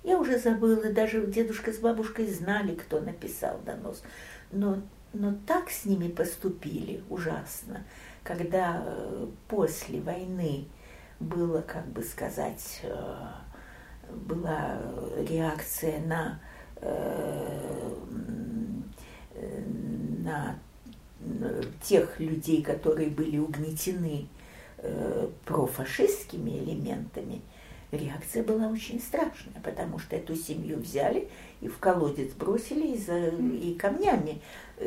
[0.02, 4.02] Я уже забыла, даже дедушка с бабушкой знали, кто написал донос.
[4.50, 4.78] Но
[5.12, 7.84] но так с ними поступили ужасно,
[8.22, 10.68] когда э, после войны
[11.18, 13.28] было, как бы сказать, э,
[14.08, 14.78] была
[15.28, 16.40] реакция на,
[16.76, 17.94] э,
[20.18, 20.58] на
[21.82, 24.26] тех людей, которые были угнетены
[25.44, 27.42] профашистскими элементами,
[27.92, 31.28] реакция была очень страшная, потому что эту семью взяли
[31.60, 34.40] и в колодец бросили и, за, и камнями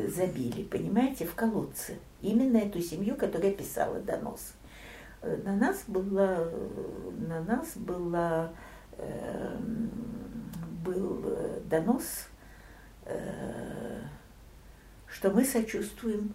[0.08, 1.98] забили, понимаете, в колодце.
[2.22, 4.54] Именно эту семью, которая писала донос.
[5.22, 6.52] Э, на нас было,
[7.28, 8.54] на нас было,
[8.98, 9.58] э,
[10.84, 12.30] был э, донос,
[13.06, 14.02] э,
[15.14, 16.34] что мы сочувствуем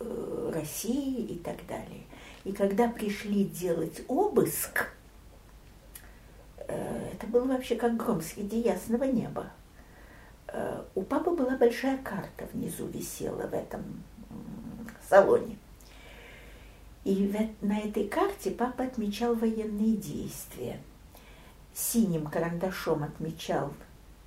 [0.00, 2.02] э, России и так далее.
[2.44, 4.88] И когда пришли делать обыск,
[6.56, 9.52] э, это было вообще как гром среди ясного неба
[10.48, 13.82] Э, у папы была большая карта внизу висела в этом
[15.08, 15.58] салоне.
[17.04, 20.78] И на этой карте папа отмечал военные действия.
[21.74, 23.72] Синим карандашом отмечал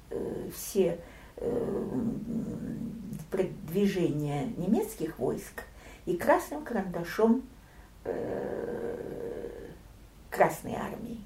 [0.10, 1.00] э, все
[1.42, 1.88] э,
[3.68, 5.64] движения немецких войск
[6.06, 7.44] и красным карандашом
[8.04, 8.92] э,
[10.30, 11.20] Красной армии.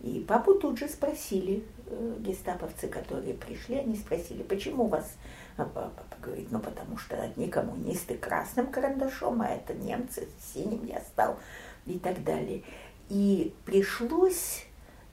[0.00, 5.16] И папу тут же спросили, э, гестаповцы, которые пришли, они спросили, почему вас...
[5.58, 11.00] А папа говорит, ну потому что одни коммунисты красным карандашом, а это немцы синим я
[11.00, 11.38] стал
[11.84, 12.62] и так далее.
[13.10, 14.64] И пришлось,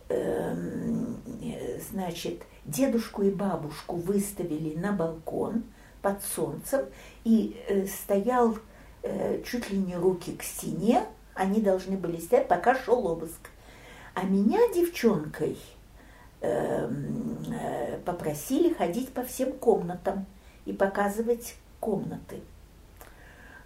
[0.07, 1.21] эм,
[1.91, 5.63] значит, дедушку и бабушку выставили на балкон
[6.01, 6.85] под солнцем,
[7.23, 8.57] и э, стоял
[9.03, 13.49] э, чуть ли не руки к стене, они должны были стоять, пока шел обыск.
[14.13, 15.57] А меня девчонкой
[16.41, 20.25] эм, э, попросили ходить по всем комнатам
[20.65, 22.41] и показывать комнаты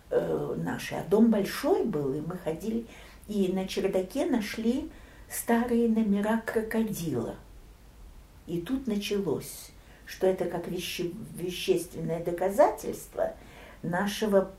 [0.09, 0.95] э, наши.
[0.95, 2.85] А дом большой был, и мы ходили,
[3.27, 4.91] и на чердаке нашли
[5.29, 7.35] старые номера крокодила.
[8.47, 9.69] И тут началось,
[10.05, 13.33] что это как веще, вещественное доказательство
[13.83, 14.51] нашего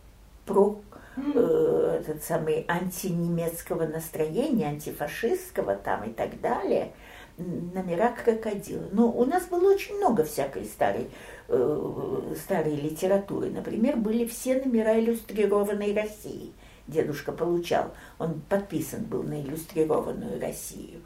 [0.47, 0.81] про
[1.17, 6.93] э, этот самый антинемецкого настроения, антифашистского там и так далее,
[7.39, 8.89] номера крокодила.
[8.93, 11.09] Но у нас было очень много всякой старой,
[11.49, 13.51] э, старой литературы.
[13.51, 16.53] Например, были все номера иллюстрированной России.
[16.89, 21.01] Дедушка получал, он подписан был на иллюстрированную Россию.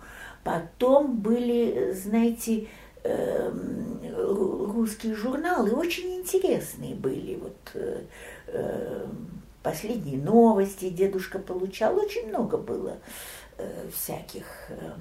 [0.46, 2.68] Потом были, знаете,
[3.02, 7.34] эм, русские журналы очень интересные были.
[7.34, 8.04] Вот, э,
[8.46, 12.98] эм, последние новости дедушка получал, очень много было
[13.58, 14.44] э, всяких.
[14.68, 14.92] Э,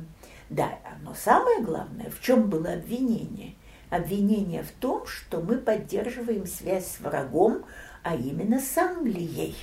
[0.49, 3.53] да, но самое главное, в чем было обвинение?
[3.91, 7.65] Обвинение в том, что мы поддерживаем связь с врагом,
[8.01, 9.55] а именно с Англией.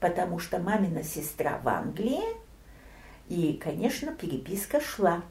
[0.00, 2.22] Потому что мамина сестра в Англии,
[3.28, 5.22] и, конечно, переписка шла.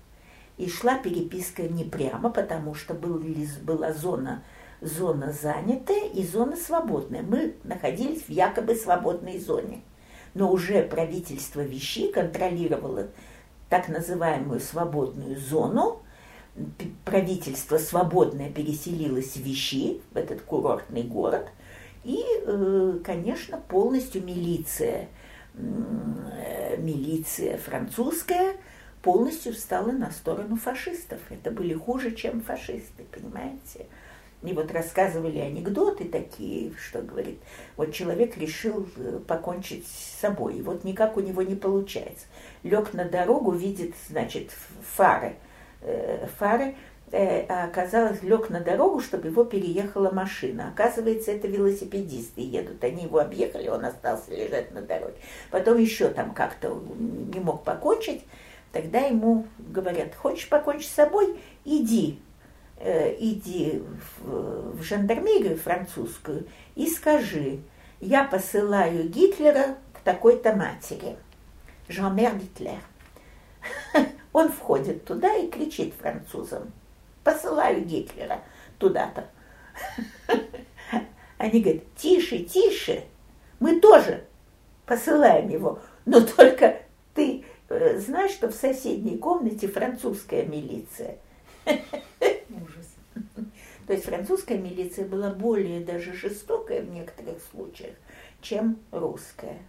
[0.58, 3.22] И шла переписка не прямо, потому что был,
[3.64, 4.44] была зона
[4.84, 7.24] зона занятая и зона свободная.
[7.24, 9.82] Мы находились в якобы свободной зоне.
[10.34, 13.08] Но уже правительство Вещи контролировало
[13.70, 16.02] так называемую свободную зону.
[17.06, 21.48] Правительство свободное переселилось в Вещи, в этот курортный город.
[22.04, 25.08] И, э, конечно, полностью милиция,
[25.56, 28.56] милиция французская
[29.02, 31.20] полностью встала на сторону фашистов.
[31.30, 33.88] Это были хуже, чем фашисты, понимаете?
[34.44, 37.40] И вот рассказывали анекдоты такие, что говорит,
[37.78, 42.26] вот человек решил э, покончить с собой, и вот никак у него не получается.
[42.64, 44.52] Лег на дорогу, видит, значит,
[44.96, 45.36] фары,
[45.80, 46.76] э, фары, э,
[47.14, 50.70] оказалось, лег на дорогу, чтобы его переехала машина.
[50.70, 55.16] Оказывается, это велосипедисты едут, они его объехали, он остался лежать на дороге.
[55.52, 58.24] Потом еще там как-то не мог покончить,
[58.72, 62.20] тогда ему говорят, хочешь покончить с собой, иди
[62.84, 63.82] э, иди
[64.20, 67.60] в, в жандармерию французскую и скажи,
[68.00, 71.16] я посылаю Гитлера к такой-то матери.
[71.88, 72.80] Жан-Мер Гитлер.
[74.34, 76.74] Он входит туда и кричит французам,
[77.24, 78.42] посылаю Гитлера
[78.78, 79.28] туда-то.
[81.38, 83.04] Они говорят, тише, тише,
[83.60, 84.26] мы тоже
[84.86, 86.82] посылаем его, но только
[87.14, 91.18] ты э, знаешь, что в соседней комнате французская милиция.
[91.66, 92.96] Ужас.
[93.88, 97.96] То есть французская милиция была более даже жестокая в некоторых случаях,
[98.42, 99.60] чем русская.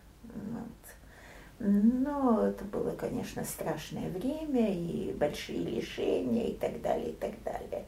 [1.58, 7.84] Но это было, конечно, страшное время и большие лишения и так далее, и так далее.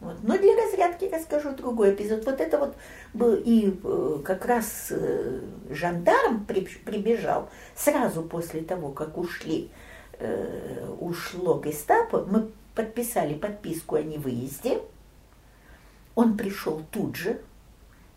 [0.00, 0.16] Вот.
[0.22, 2.24] Но для разрядки расскажу другой эпизод.
[2.24, 2.74] Вот это вот
[3.12, 9.70] был и э, как раз э, жандарм при, прибежал сразу после того, как ушли,
[10.18, 12.24] э, ушло гестапо.
[12.24, 14.80] Мы подписали подписку о невыезде.
[16.14, 17.40] Он пришел тут же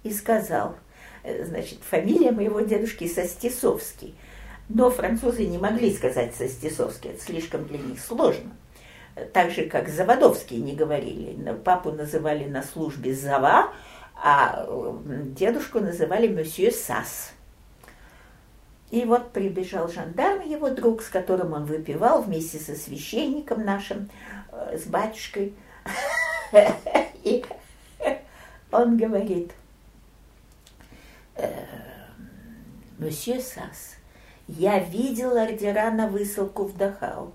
[0.03, 0.75] и сказал,
[1.23, 4.15] значит, фамилия моего дедушки Состисовский.
[4.70, 8.51] Но французы не могли сказать Состисовский, это слишком для них сложно
[9.32, 11.53] так же, как Заводовские не говорили.
[11.64, 13.72] Папу называли на службе Зава,
[14.16, 14.66] а
[15.05, 17.34] дедушку называли месье Сас.
[18.91, 24.07] И вот прибежал жандарм, его друг, с которым он выпивал вместе со священником нашим,
[24.51, 25.53] э, с батюшкой.
[27.24, 27.43] И
[28.72, 29.51] он говорит,
[31.36, 31.66] «Э,
[32.99, 33.95] месье Сас,
[34.47, 37.33] я видел ордера на высылку в Дахау.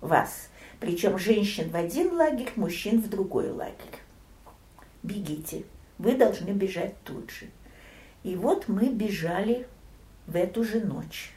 [0.00, 0.48] Вас.
[0.78, 3.74] Причем женщин в один лагерь, мужчин в другой лагерь.
[5.02, 5.64] Бегите,
[5.98, 7.46] вы должны бежать тут же.
[8.22, 9.66] И вот мы бежали
[10.26, 11.32] в эту же ночь.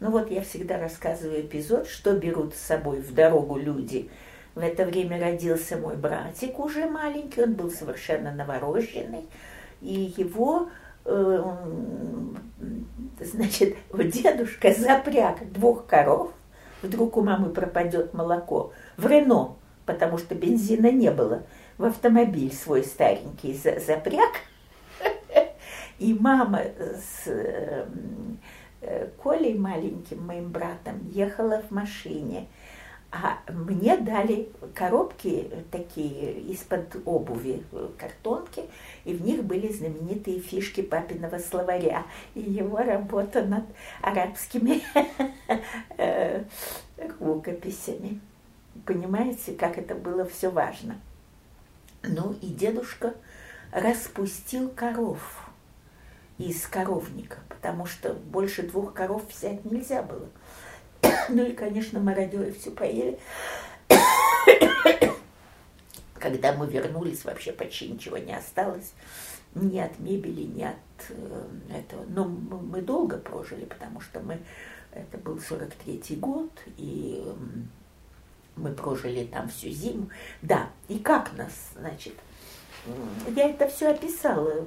[0.00, 4.10] Ну вот я всегда рассказываю эпизод, что берут с собой в дорогу люди.
[4.54, 9.26] В это время родился мой братик уже маленький, он был совершенно новорожденный,
[9.80, 10.70] и его,
[11.10, 11.42] э,
[13.20, 16.32] значит, дедушка запряг двух коров
[16.82, 21.42] вдруг у мамы пропадет молоко, в Рено, потому что бензина не было,
[21.76, 24.30] в автомобиль свой старенький запряг,
[25.98, 27.86] и мама с э,
[29.22, 32.48] Колей маленьким, моим братом, ехала в машине–
[33.12, 37.64] а мне дали коробки такие из-под обуви,
[37.98, 38.62] картонки,
[39.04, 43.64] и в них были знаменитые фишки папиного словаря и его работа над
[44.00, 44.82] арабскими
[45.98, 46.44] э,
[47.18, 48.20] рукописями.
[48.86, 50.96] Понимаете, как это было все важно.
[52.04, 53.14] Ну и дедушка
[53.72, 55.50] распустил коров
[56.38, 60.28] из коровника, потому что больше двух коров взять нельзя было.
[61.28, 63.18] Ну и, конечно, мародеры все поели.
[66.14, 68.92] Когда мы вернулись, вообще почти ничего не осталось.
[69.54, 70.76] Ни от мебели, ни от
[71.08, 72.04] э, этого.
[72.08, 74.38] Но мы долго прожили, потому что мы...
[74.92, 77.24] Это был 43-й год, и
[78.56, 80.10] мы прожили там всю зиму.
[80.42, 82.14] Да, и как нас, значит,
[83.34, 84.66] я это все описала.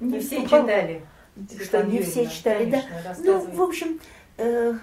[0.00, 1.04] Не, все читали.
[1.62, 2.82] Что не все читали, да.
[3.18, 4.00] Ну, в общем,
[4.36, 4.74] э,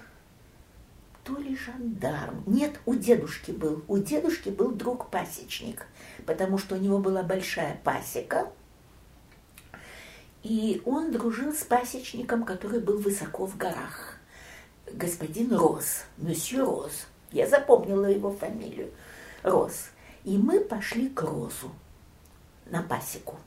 [1.32, 2.44] то ли жандарм.
[2.46, 3.84] Нет, у дедушки был.
[3.88, 5.88] У дедушки был друг пасечник,
[6.26, 8.52] потому что у него была большая пасека.
[10.44, 14.18] И он дружил с пасечником, который был высоко в горах.
[14.92, 17.08] Господин Рос, месье Рос.
[17.32, 18.92] Я запомнила его фамилию.
[19.44, 19.92] Рос.
[20.26, 21.72] И мы пошли к Розу
[22.66, 23.38] на пасеку.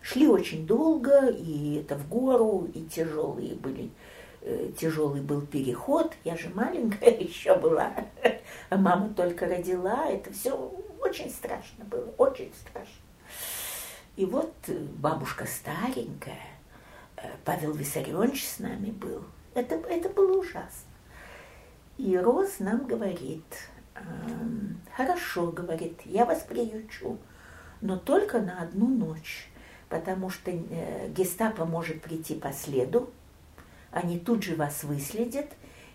[0.00, 3.90] Шли очень долго, и это в гору, и тяжелые были
[4.76, 7.92] тяжелый был переход, я же маленькая еще была,
[8.68, 10.52] а мама только родила, это все
[11.00, 13.04] очень страшно было, очень страшно.
[14.16, 16.46] И вот э, бабушка старенькая,
[17.16, 19.24] э, Павел Виссарионович с нами был,
[19.54, 20.90] это, это было ужасно.
[21.96, 23.44] И Роз нам говорит,
[23.94, 27.18] «Эм, хорошо, говорит, я вас приючу,
[27.80, 29.48] но только на одну ночь,
[29.88, 33.10] потому что гестапо может прийти по следу,
[33.94, 35.46] они тут же вас выследят,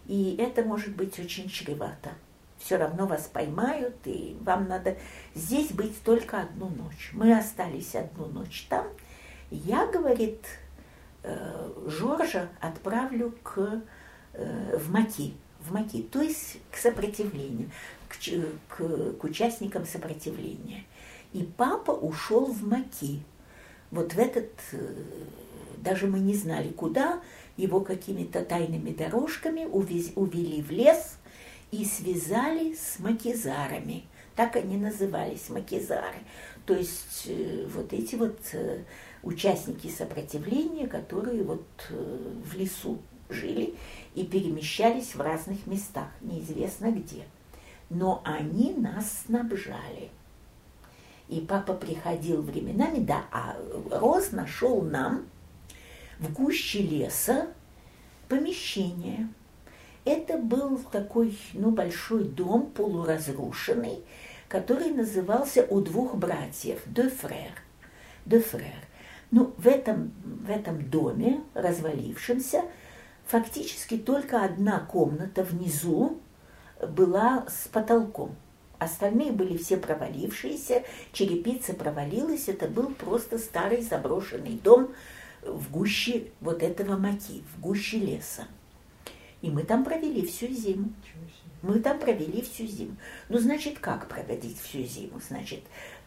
[0.07, 2.11] и это может быть очень чревато.
[2.57, 4.97] Все равно вас поймают, и вам надо
[5.35, 7.11] здесь быть только одну ночь.
[7.13, 8.87] Мы остались одну ночь там.
[9.51, 10.45] Я, говорит,
[11.23, 13.81] э, Жоржа отправлю к,
[14.33, 17.69] э, в Маки, в Маки, то есть к сопротивлению,
[18.07, 18.15] к,
[18.69, 20.85] к, к участникам сопротивления.
[21.33, 23.23] И папа ушел в Маки.
[23.91, 24.93] Вот в этот, э,
[25.77, 27.21] даже мы не знали куда,
[27.60, 31.18] его какими-то тайными дорожками увез, увели в лес
[31.72, 34.05] и связали с макизарами.
[34.36, 36.20] Так они назывались, макизары.
[36.66, 38.84] То есть э, вот эти вот э,
[39.24, 43.76] участники сопротивления, которые вот э, в лесу жили
[44.16, 47.26] и перемещались в разных местах, неизвестно где.
[47.89, 50.10] Но они нас снабжали.
[51.28, 53.55] И папа приходил временами, да, а
[53.91, 55.26] Роз нашел нам
[56.20, 57.47] в гуще леса
[58.28, 59.30] помещение.
[60.05, 64.03] Это был такой, ну, большой дом, полуразрушенный,
[64.47, 67.57] который назывался «У двух братьев»– «De Frère».
[68.26, 68.86] «De Frère».
[69.32, 72.63] Ну, в этом, в этом доме, развалившемся,
[73.28, 76.20] фактически только одна комната внизу
[76.82, 78.36] была с потолком.
[78.80, 84.89] Остальные были все провалившиеся, черепица провалилась, это был просто старый заброшенный дом
[85.41, 88.47] в гуще вот этого маки, в гуще леса.
[89.41, 90.91] И мы там провели всю зиму.
[91.61, 92.95] Мы там провели всю зиму.
[93.27, 95.19] Ну, значит, как проводить всю зиму?
[95.25, 95.61] Значит,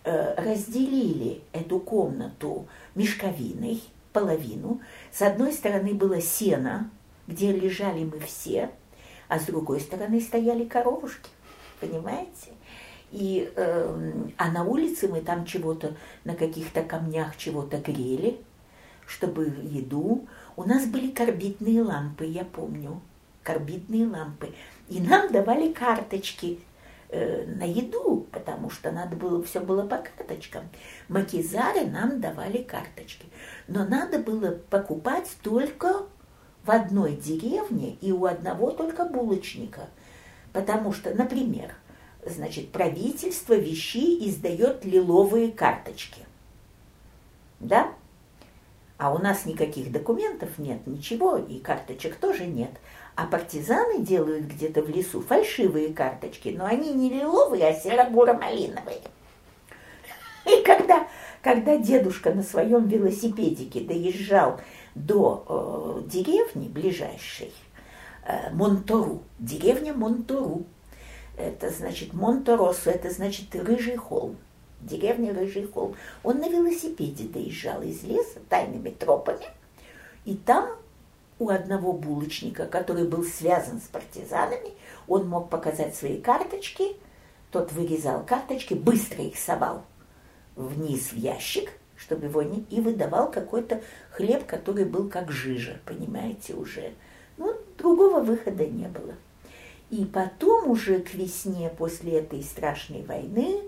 [0.04, 4.80] э, разделили эту комнату мешковиной, половину.
[5.10, 6.90] С одной стороны было сено,
[7.26, 8.70] где лежали мы все,
[9.28, 11.30] а с другой стороны стояли коровушки,
[11.80, 12.50] понимаете?
[13.10, 18.38] И, э, а на улице мы там чего-то, на каких-то камнях чего-то грели,
[19.12, 20.26] чтобы еду.
[20.56, 23.00] У нас были карбидные лампы, я помню,
[23.42, 24.54] карбидные лампы.
[24.88, 26.60] И нам давали карточки
[27.08, 30.64] э, на еду, потому что надо было, все было по карточкам.
[31.08, 33.26] Макизары нам давали карточки.
[33.68, 36.06] Но надо было покупать только
[36.64, 39.88] в одной деревне и у одного только булочника.
[40.52, 41.74] Потому что, например,
[42.24, 46.22] значит, правительство вещей издает лиловые карточки.
[47.60, 47.92] Да?
[48.98, 52.70] А у нас никаких документов нет, ничего, и карточек тоже нет.
[53.14, 59.00] А партизаны делают где-то в лесу фальшивые карточки, но они не лиловые, а серо-буро-малиновые.
[60.46, 61.06] И когда,
[61.42, 64.60] когда дедушка на своем велосипедике доезжал
[64.94, 67.52] до э, деревни ближайшей,
[68.24, 70.64] э, Монтору, деревня Монтору,
[71.36, 74.36] это значит Монторосу, это значит Рыжий холм,
[74.82, 75.94] деревня Рыжий холм.
[76.22, 79.46] Он на велосипеде доезжал из леса тайными тропами,
[80.24, 80.68] и там
[81.38, 84.72] у одного булочника, который был связан с партизанами,
[85.08, 86.96] он мог показать свои карточки,
[87.50, 89.82] тот вырезал карточки, быстро их совал
[90.56, 92.64] вниз в ящик, чтобы его не...
[92.70, 96.92] и выдавал какой-то хлеб, который был как жижа, понимаете, уже.
[97.36, 99.14] Ну, другого выхода не было.
[99.90, 103.62] И потом уже к весне после этой страшной войны,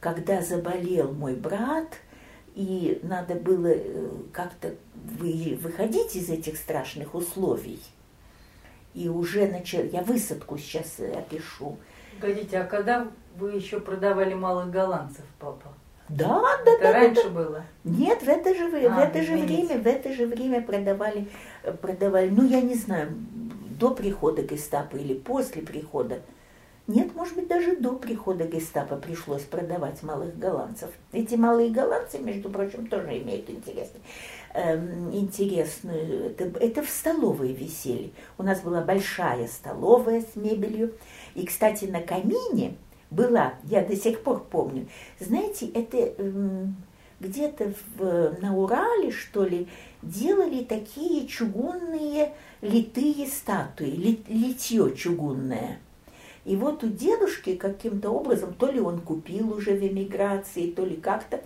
[0.00, 1.88] когда заболел мой брат–
[2.56, 7.78] и надо было э, как-то выходить из этих страшных условий.
[8.94, 11.76] И уже начал, я высадку сейчас э, опишу.
[12.18, 15.68] Погодите, а когда вы еще продавали малых голландцев, папа?
[16.08, 16.92] Да, да, это да.
[16.94, 17.28] раньше да.
[17.28, 17.64] было?
[17.84, 21.28] Нет, в это же, а, в это же время, в это же время продавали,
[21.62, 23.12] э, продавали, ну я не знаю,
[23.78, 26.22] до прихода гестапо или после прихода
[26.86, 30.90] нет, может быть, даже до прихода гестапо пришлось продавать малых голландцев.
[31.12, 34.00] Эти малые голландцы, между прочим, тоже имеют интересный,
[34.54, 36.30] эм, интересную...
[36.30, 38.12] Это, это в столовой висели.
[38.38, 40.94] У нас была большая столовая с мебелью.
[41.34, 42.76] И, кстати, на камине
[43.10, 44.86] была, я до сих пор помню,
[45.18, 46.76] знаете, это эм,
[47.18, 49.66] где-то в, на Урале, что ли,
[50.02, 53.90] делали такие чугунные литые статуи,
[54.28, 55.80] литье чугунное–
[56.46, 60.96] и вот у дедушки каким-то образом, то ли он купил уже в эмиграции, то ли
[60.96, 61.40] как-то,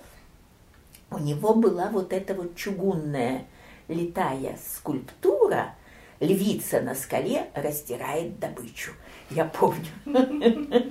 [1.11, 3.47] у него была вот эта вот чугунная
[3.89, 5.75] летая скульптура,
[6.21, 8.93] львица на скале растирает добычу.
[9.31, 9.87] Я помню.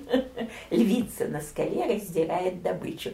[0.72, 3.12] Львица на скале раздирает добычу.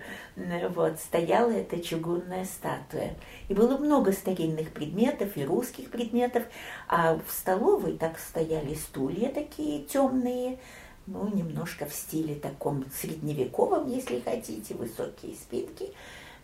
[0.69, 3.15] Вот, стояла эта чугунная статуя.
[3.49, 6.43] И было много старинных предметов и русских предметов.
[6.87, 10.59] А в столовой так стояли стулья такие темные,
[11.07, 15.91] ну, немножко в стиле таком средневековом, если хотите, высокие спинки,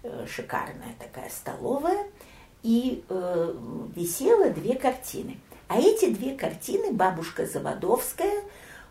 [0.04, 2.06] э, шикарная такая столовая,
[2.64, 3.56] и э,
[3.96, 5.38] висело две картины.
[5.68, 8.44] А эти две картины бабушка Заводовская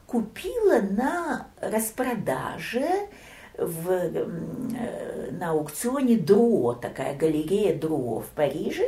[0.07, 3.09] купила на распродаже
[3.57, 8.87] в, э, на аукционе Друо, такая галерея Друо в Париже,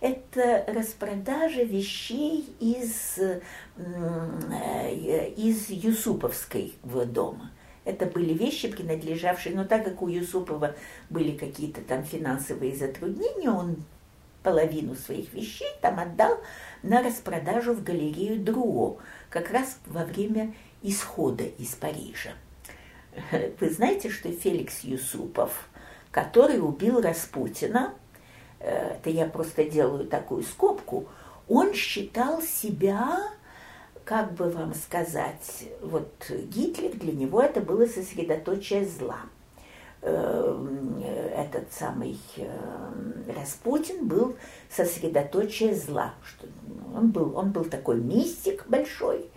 [0.00, 3.40] это распродажа вещей из, э,
[5.36, 7.50] из Юсуповского дома.
[7.84, 10.76] Это были вещи, принадлежавшие, но так как у Юсупова
[11.08, 13.76] были какие-то там финансовые затруднения, он
[14.42, 16.38] половину своих вещей там отдал
[16.82, 18.98] на распродажу в галерею Друо,
[19.30, 22.30] как раз во время исхода из Парижа.
[23.32, 25.68] Вы знаете, что Феликс Юсупов,
[26.10, 27.94] который убил Распутина,
[28.60, 31.06] это я просто делаю такую скобку,
[31.48, 33.18] он считал себя,
[34.04, 39.20] как бы вам сказать, вот Гитлер для него это было сосредоточие зла.
[40.00, 44.36] Э, этот самый э, Распутин был
[44.70, 46.14] сосредоточие зла.
[46.94, 49.28] Он, был, он был такой мистик большой,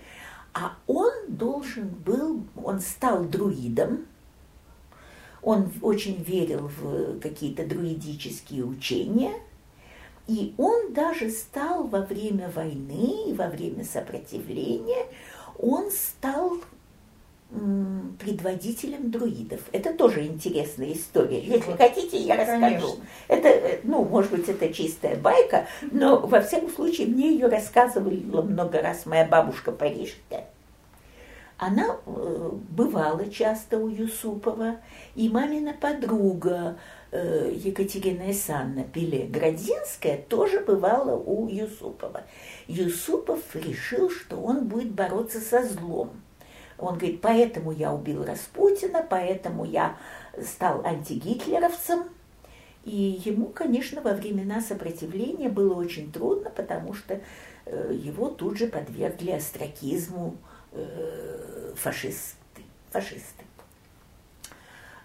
[0.53, 4.05] а он должен был, он стал друидом,
[5.43, 9.33] он очень верил в какие-то друидические учения,
[10.27, 15.05] и он даже стал во время войны, во время сопротивления,
[15.57, 16.57] он стал
[18.19, 19.59] предводителем друидов.
[19.73, 21.41] Это тоже интересная история.
[21.41, 22.61] Если хотите, я расскажу.
[22.61, 23.05] Конечно.
[23.27, 28.81] Это, ну, может быть, это чистая байка, но во всяком случае мне ее рассказывала много
[28.81, 30.47] раз моя бабушка парижская.
[31.63, 34.77] Она э, бывала часто у Юсупова,
[35.13, 36.79] и мамина подруга
[37.11, 42.23] э, Екатерина Исанна Пеле Градзинская тоже бывала у Юсупова.
[42.67, 46.09] Юсупов решил, что он будет бороться со злом–
[46.79, 49.97] он говорит, поэтому я убил Распутина, поэтому я
[50.43, 52.05] стал антигитлеровцем.
[52.85, 57.21] И ему, конечно, во времена сопротивления было очень трудно, потому что
[57.67, 60.37] э, его тут же подвергли остракизму
[60.71, 62.63] э, фашисты.
[62.91, 63.45] фашисты.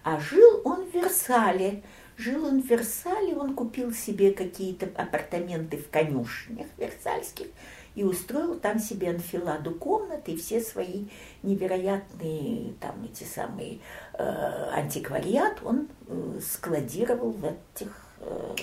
[0.03, 1.83] А жил он в Версале.
[2.17, 7.47] Жил он в Версале, он купил себе какие-то апартаменты в конюшнях версальских–
[7.97, 11.05] и устроил там себе анфиладу комнаты, и все свои
[11.41, 13.79] невероятные там эти самые
[14.13, 18.53] э, антиквариат он э, складировал в этих э,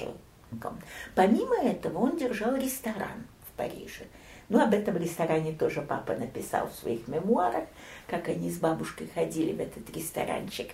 [0.62, 0.88] комнатах.
[1.16, 4.04] Помимо этого он держал ресторан в Париже.
[4.48, 7.64] Ну, об этом ресторане тоже папа написал в своих мемуарах,
[8.06, 10.70] как они с бабушкой ходили в этот ресторанчик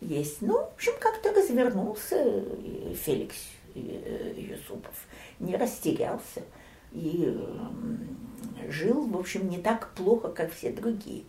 [0.00, 0.42] есть.
[0.42, 2.44] Ну, в общем, как-то развернулся
[3.04, 3.36] Феликс
[3.74, 4.94] э, Юсупов,
[5.40, 6.42] не растерялся
[6.92, 7.36] и
[8.68, 11.24] жил, в общем, не так плохо, как все другие.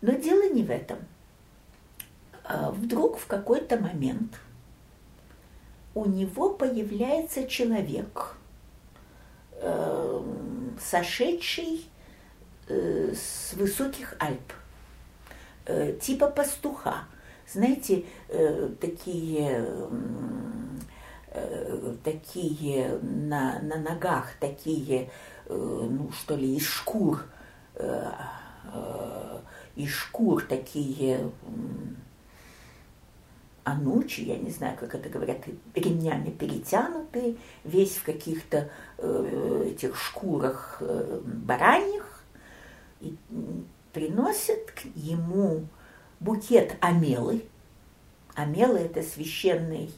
[0.00, 0.98] Но дело не в этом.
[2.44, 4.40] А вдруг в какой-то момент
[5.94, 8.36] у него появляется человек,
[9.52, 10.17] э,
[10.80, 11.86] сошедший
[12.68, 14.52] э, с высоких Альп,
[15.66, 17.04] э, типа пастуха.
[17.46, 18.04] Знаете,
[18.80, 19.66] такие
[21.30, 25.10] Э, такие на, на ногах, такие,
[25.46, 27.22] э, ну что ли, из шкур,
[27.74, 28.10] э,
[29.76, 31.30] из шкур такие
[33.72, 35.38] анучи, я не знаю, как это говорят,
[35.74, 40.82] ремнями перетянутые, весь в каких-то этих шкурах
[41.24, 42.22] бараньих,
[43.00, 43.14] и
[43.92, 45.66] приносят к ему
[46.20, 47.44] букет амелы.
[48.34, 49.90] Амелы– это священный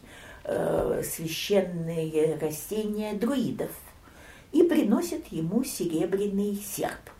[0.44, 3.70] э, священные растения друидов
[4.52, 7.10] и приносит ему серебряный серп.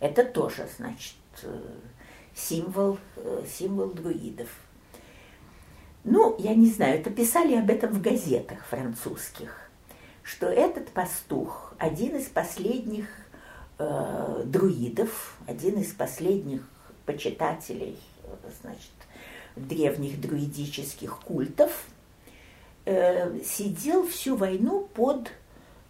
[0.00, 1.60] Это тоже, значит, э,
[2.34, 4.48] символ, э, символ друидов.
[6.04, 9.70] Ну, я не знаю, это писали об этом в газетах французских,
[10.24, 13.06] что этот пастух, один из последних
[13.78, 16.68] э, друидов, один из последних
[17.06, 17.98] почитателей,
[18.62, 18.90] значит,
[19.54, 21.86] древних друидических культов,
[22.84, 25.30] э, сидел всю войну под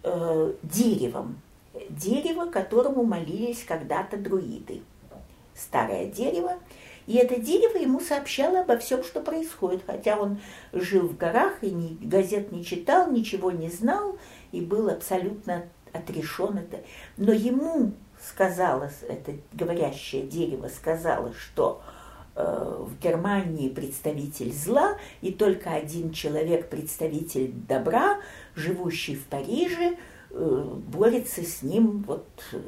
[0.03, 1.41] э, деревом,
[1.89, 4.83] дерево, которому молились когда-то друиды.
[5.55, 6.59] Старое дерево.
[7.07, 10.41] И это дерево ему сообщало обо всем, что происходит, хотя он
[10.73, 14.19] жил в горах и ни, газет не читал, ничего не знал
[14.53, 16.83] и был абсолютно отрешен это.
[17.17, 17.93] Но ему
[18.23, 21.83] сказала, это говорящее дерево сказала, что
[22.35, 28.21] Э, в Германии представитель зла, и только один человек, представитель добра,
[28.55, 29.99] живущий в Париже,
[30.31, 32.59] э, борется с ним вот э,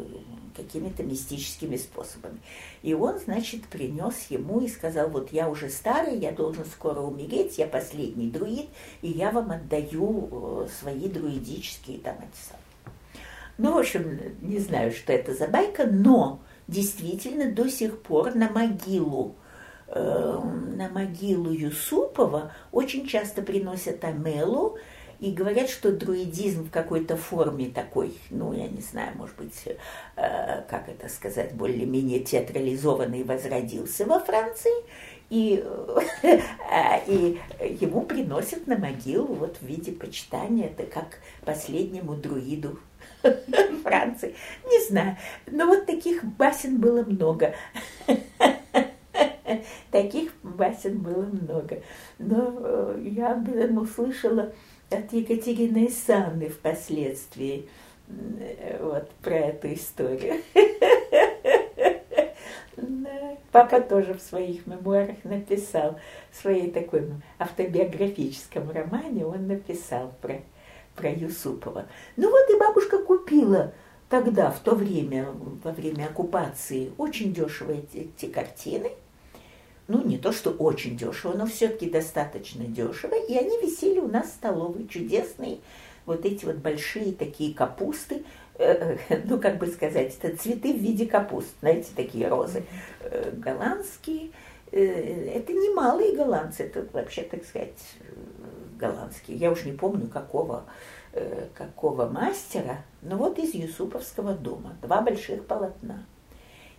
[0.54, 2.38] какими-то мистическими способами.
[2.82, 7.58] И он, значит, принес ему и сказал, вот я уже старый, я должен скоро умереть,
[7.58, 8.68] я последний друид,
[9.02, 12.58] и я вам отдаю свои друидические там эти.
[13.56, 18.50] Ну, в общем, не знаю, что это за байка, но действительно до сих пор на
[18.50, 19.36] могилу
[19.86, 20.40] Э,
[20.76, 24.78] на могилу Юсупова очень часто приносят амелу
[25.20, 30.62] и говорят, что друидизм в какой-то форме такой, ну, я не знаю, может быть, э,
[30.68, 34.72] как это сказать, более-менее театрализованный возродился во Франции,
[35.30, 35.64] и,
[36.22, 36.40] э,
[37.06, 37.38] и
[37.80, 42.78] ему приносят на могилу вот в виде почитания, это как последнему друиду
[43.82, 44.34] Франции.
[44.64, 47.54] Не знаю, но вот таких басен было много.
[49.90, 51.82] Таких басен было много.
[52.18, 53.40] Но э, я
[53.78, 54.52] услышала
[54.90, 57.68] от Екатерины Санны впоследствии
[58.80, 60.42] вот про эту историю.
[63.52, 65.98] Папа тоже в своих мемуарах написал,
[66.32, 67.08] в своей такой
[67.38, 70.42] автобиографическом романе он написал про,
[70.96, 71.86] про Юсупова.
[72.16, 73.72] Ну вот и бабушка купила
[74.08, 75.28] тогда, в то время,
[75.62, 78.90] во время оккупации, очень дешево эти, эти картины.
[79.86, 83.14] Ну, не то, что очень дешево, но все-таки достаточно дешево.
[83.14, 85.58] И они висели у нас в столовой, чудесные,
[86.06, 88.24] вот эти вот большие такие капусты,
[88.58, 92.64] э, э, ну, как бы сказать, это цветы в виде капуст, знаете, такие розы
[93.00, 94.30] э, голландские.
[94.70, 97.78] Это не малые голландцы, это вообще, так сказать,
[98.76, 99.36] голландские.
[99.36, 100.64] Я уж не помню, какого,
[101.54, 106.04] какого мастера, но вот из Юсуповского дома, два больших полотна.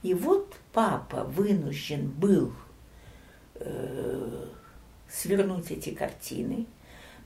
[0.03, 2.51] И вот папа вынужден был
[5.10, 6.66] свернуть эти картины,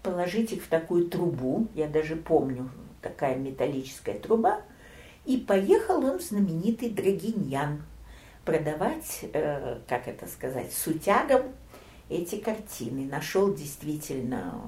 [0.04, 2.70] положить их в такую трубу, я даже помню,
[3.02, 4.62] такая металлическая труба,
[5.26, 7.84] и поехал он в знаменитый Драгиньян
[8.46, 11.44] продавать, э, как это сказать, сутягам
[12.10, 13.06] эти картины.
[13.06, 14.62] Нашел действительно,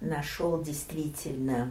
[0.00, 1.70] нашел действительно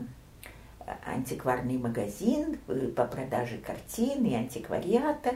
[1.05, 5.35] антикварный магазин э, по продаже картин и антиквариата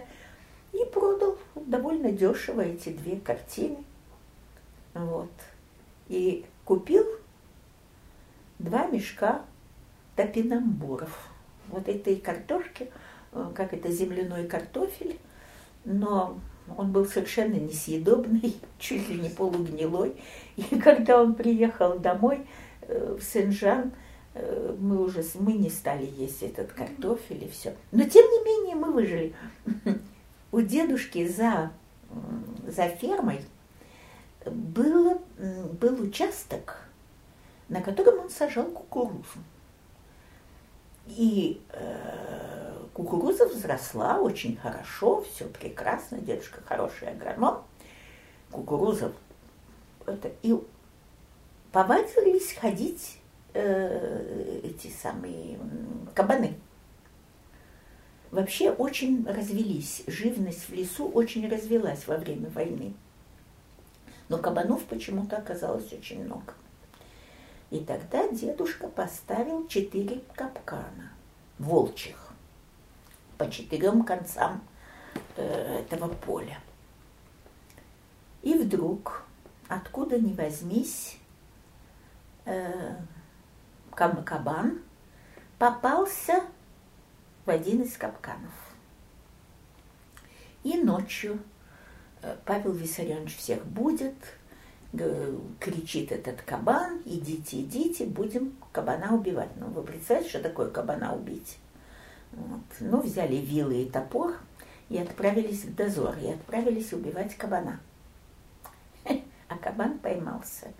[0.74, 3.78] и продал довольно дешево эти две картины.
[4.94, 5.32] Вот.
[6.08, 7.06] И купил
[8.60, 9.44] два мешка
[10.16, 11.30] топинамбуров.
[11.68, 12.90] Вот этой картошки,
[13.32, 15.18] э, как это земляной картофель,
[15.86, 16.40] но
[16.78, 20.16] он был совершенно несъедобный, чуть ли не полугнилой.
[20.56, 22.46] И когда он приехал домой
[22.82, 23.92] э, в Сен-Жан,
[24.34, 27.76] э, мы уже мы не стали есть этот картофель и все.
[27.92, 29.34] Но тем не менее мы выжили.
[30.52, 31.72] У дедушки за,
[32.68, 33.46] за фермой
[34.46, 35.22] был,
[35.80, 36.88] был участок,
[37.68, 39.40] на котором он сажал кукурузу.
[41.08, 47.64] И э, кукуруза взросла очень хорошо, все прекрасно, дедушка хороший агроном.
[48.52, 49.12] Кукуруза
[50.06, 50.56] это, и
[51.72, 53.20] повадились ходить
[53.54, 55.60] э, эти самые
[56.14, 56.56] кабаны.
[58.32, 62.94] Вообще очень развелись, живность в лесу очень развелась во время войны.
[64.28, 66.54] Но кабанов почему-то оказалось очень много.
[67.72, 71.12] И тогда дедушка поставил четыре капкана
[71.58, 72.30] волчьих
[73.38, 74.62] по четырем концам
[75.36, 76.60] э, этого поля.
[78.44, 79.24] И вдруг,
[79.68, 81.18] откуда ни возьмись,
[82.46, 82.96] э,
[83.96, 84.82] кабан
[85.58, 86.44] попался
[87.46, 88.54] в один из капканов.
[90.64, 91.40] И ночью
[92.22, 94.16] Э, Павел Виссарионович всех будет,
[95.60, 99.52] кричит этот кабан, идите, идите, будем кабана убивать.
[99.58, 101.60] Ну, вы представляете, что такое кабана убить?
[102.32, 102.62] Вот.
[102.80, 104.36] Ну, взяли вилы и топор
[104.90, 107.80] и отправились в дозор, и отправились убивать кабана.
[109.48, 110.74] А кабан поймался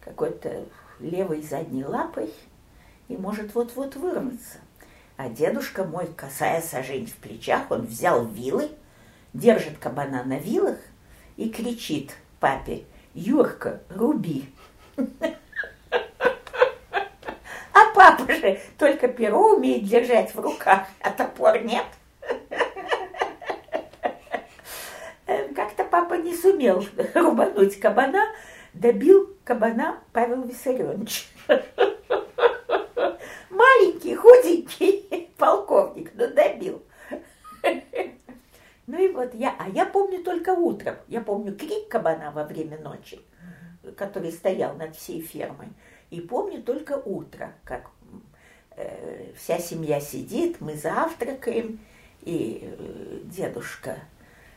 [0.00, 0.66] какой-то
[1.00, 2.32] левой задней лапой
[3.08, 4.58] и может вот-вот вырваться.
[5.16, 8.70] А дедушка мой, касая сажень в плечах, он взял вилы–
[9.34, 10.78] держит кабана на вилах
[11.36, 14.46] и кричит папе, Юрка, руби.
[17.72, 21.84] А папа же только перо умеет держать в руках, а топор нет.
[25.26, 28.28] Как-то папа не сумел рубануть кабана,
[28.72, 31.28] добил кабана Павел Виссарионович.
[34.04, 36.82] Маленький, худенький полковник, но добил.
[38.86, 42.78] Ну и вот я, а я помню только утром, я помню крик кабана во время
[42.78, 43.18] ночи,
[43.96, 45.68] который стоял над всей фермой.
[46.10, 47.90] И помню только утро, как
[48.76, 51.80] э, вся семья сидит, мы завтракаем,
[52.20, 53.96] и э, дедушка,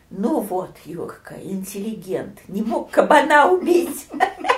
[0.09, 4.09] ну вот, Юрка, интеллигент, не мог кабана убить.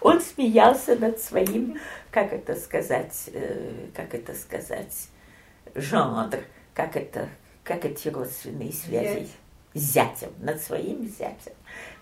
[0.00, 1.78] Он смеялся над своим,
[2.10, 5.08] как это сказать, э, как это сказать,
[5.74, 6.38] жанр,
[6.74, 7.28] как это
[7.64, 9.28] как эти родственные связи.
[9.72, 10.20] Зять.
[10.20, 11.52] Зятем, над своим зятем.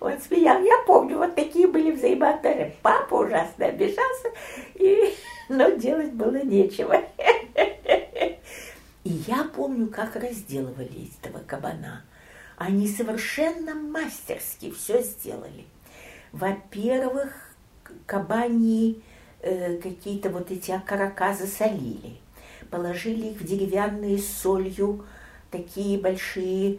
[0.01, 0.63] Он смеял.
[0.63, 2.75] Я помню, вот такие были взаимоотношения.
[2.81, 4.31] Папа ужасно обижался,
[4.75, 5.15] и...
[5.51, 7.03] но делать было нечего.
[9.05, 12.05] И я помню, как разделывали этого кабана.
[12.57, 15.67] Они совершенно мастерски все сделали.
[16.33, 17.48] Во-первых,
[18.07, 19.03] кабани
[19.41, 22.17] э, какие-то вот эти окорока засолили,
[22.71, 25.05] положили их в деревянные солью
[25.51, 26.79] такие большие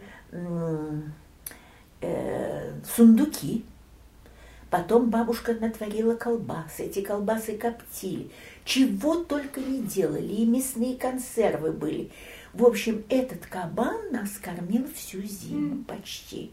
[2.00, 3.64] э, сундуки.
[4.70, 8.30] Потом бабушка натворила колбас, эти колбасы коптили.
[8.64, 12.12] Чего только не делали, и мясные консервы были.
[12.52, 16.52] В общем, этот кабан нас кормил всю зиму почти.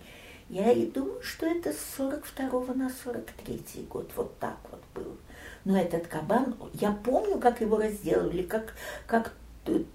[0.49, 5.15] Я и думаю, что это с 42 на 43 год, вот так вот было.
[5.65, 8.73] Но этот кабан, я помню, как его разделывали, как,
[9.05, 9.33] как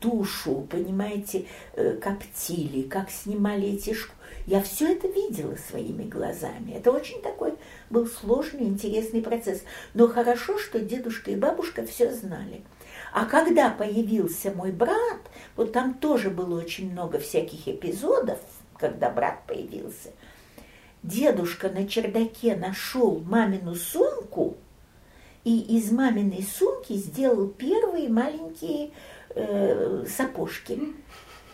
[0.01, 4.19] тушу, понимаете, э, коптили, как снимали эти шкуры.
[4.47, 6.73] Я все это видела своими глазами.
[6.73, 7.55] Это очень такой
[7.91, 9.63] был сложный, интересный процесс.
[9.95, 12.63] Но хорошо, что дедушка и бабушка все знали.
[13.13, 15.21] А когда появился мой брат,
[15.57, 18.41] вот там тоже было очень много всяких эпизодов,
[18.77, 20.11] когда брат появился.
[21.03, 24.57] Дедушка на чердаке нашел мамину сумку
[25.45, 28.93] и из маминой сумки сделал первые маленькие
[29.31, 30.81] э, сапожки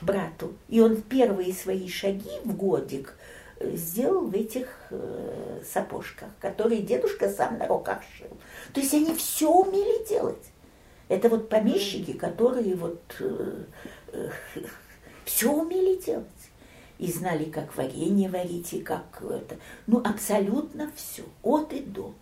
[0.02, 0.52] брату.
[0.68, 3.14] И он первые свои шаги в годик
[3.58, 8.28] э, сделал в этих э, сапожках, которые дедушка сам на руках шил.
[8.74, 10.44] То есть они все умели делать.
[11.08, 13.64] Это вот помещики, которые вот э,
[14.12, 14.28] э,
[15.24, 16.26] все умели делать.
[16.98, 19.56] И знали, как варенье варить, и как это.
[19.86, 22.14] Ну, абсолютно все, от и до.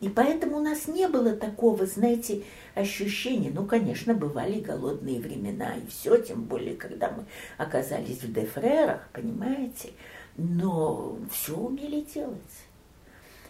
[0.00, 2.42] И поэтому у нас не было такого, знаете,
[2.74, 3.50] ощущения.
[3.54, 7.24] Ну, конечно, бывали голодные времена, и все, тем более, когда мы
[7.58, 9.92] оказались в Дефрерах, понимаете.
[10.36, 12.40] Но все умели делать.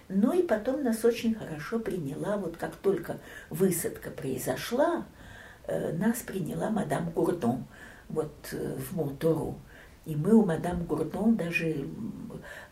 [0.08, 3.18] Ну и потом нас очень хорошо приняла, вот как только
[3.48, 5.06] высадка произошла,
[5.66, 7.64] э, нас приняла мадам Гурдон
[8.08, 9.58] вот э, в Монтуру.
[10.06, 11.86] И мы у мадам Гурдон даже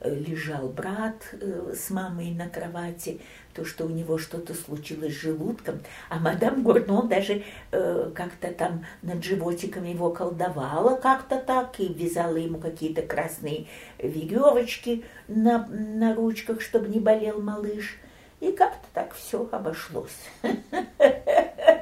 [0.00, 3.20] э, лежал брат э, с мамой на кровати,
[3.54, 5.80] то, что у него что-то случилось с желудком,
[6.10, 12.36] а мадам Гурдон даже э, как-то там над животиком его колдовала как-то так и вязала
[12.36, 13.66] ему какие-то красные
[13.98, 17.98] веревочки на, на ручках, чтобы не болел малыш.
[18.40, 20.10] И как-то так все обошлось.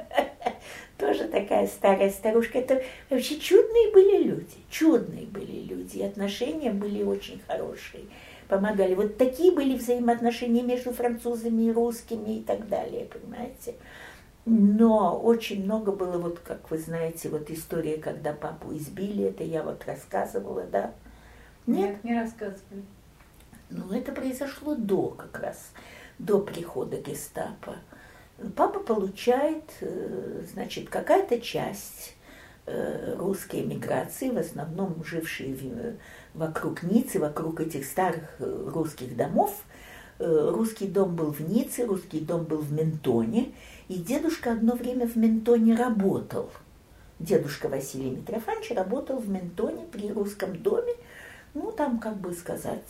[1.01, 2.59] тоже такая старая старушка.
[2.59, 8.05] Это вообще чудные были люди, чудные были люди, и отношения были очень хорошие,
[8.47, 8.93] помогали.
[8.93, 13.73] Вот такие были взаимоотношения между французами и русскими и так далее, понимаете.
[14.45, 19.63] Но очень много было, вот как вы знаете, вот история, когда папу избили, это я
[19.63, 20.93] вот рассказывала, да?
[21.65, 22.83] Нет, Нет не рассказывали.
[23.69, 25.71] Ну, это произошло до как раз,
[26.19, 27.75] до прихода гестапо
[28.55, 32.15] папа получает, э, значит, какая-то часть
[32.65, 35.97] э, русской эмиграции, в основном жившие
[36.33, 39.63] вокруг Ниццы, вокруг этих старых э, русских домов.
[40.19, 43.53] Русский дом был в Ницце, русский дом был в Ментоне,
[43.87, 46.51] и дедушка одно время в Ментоне работал.
[47.17, 50.93] Дедушка Василий Митрофанович работал в Ментоне при русском доме,
[51.55, 52.85] ну, там, как бы сказать,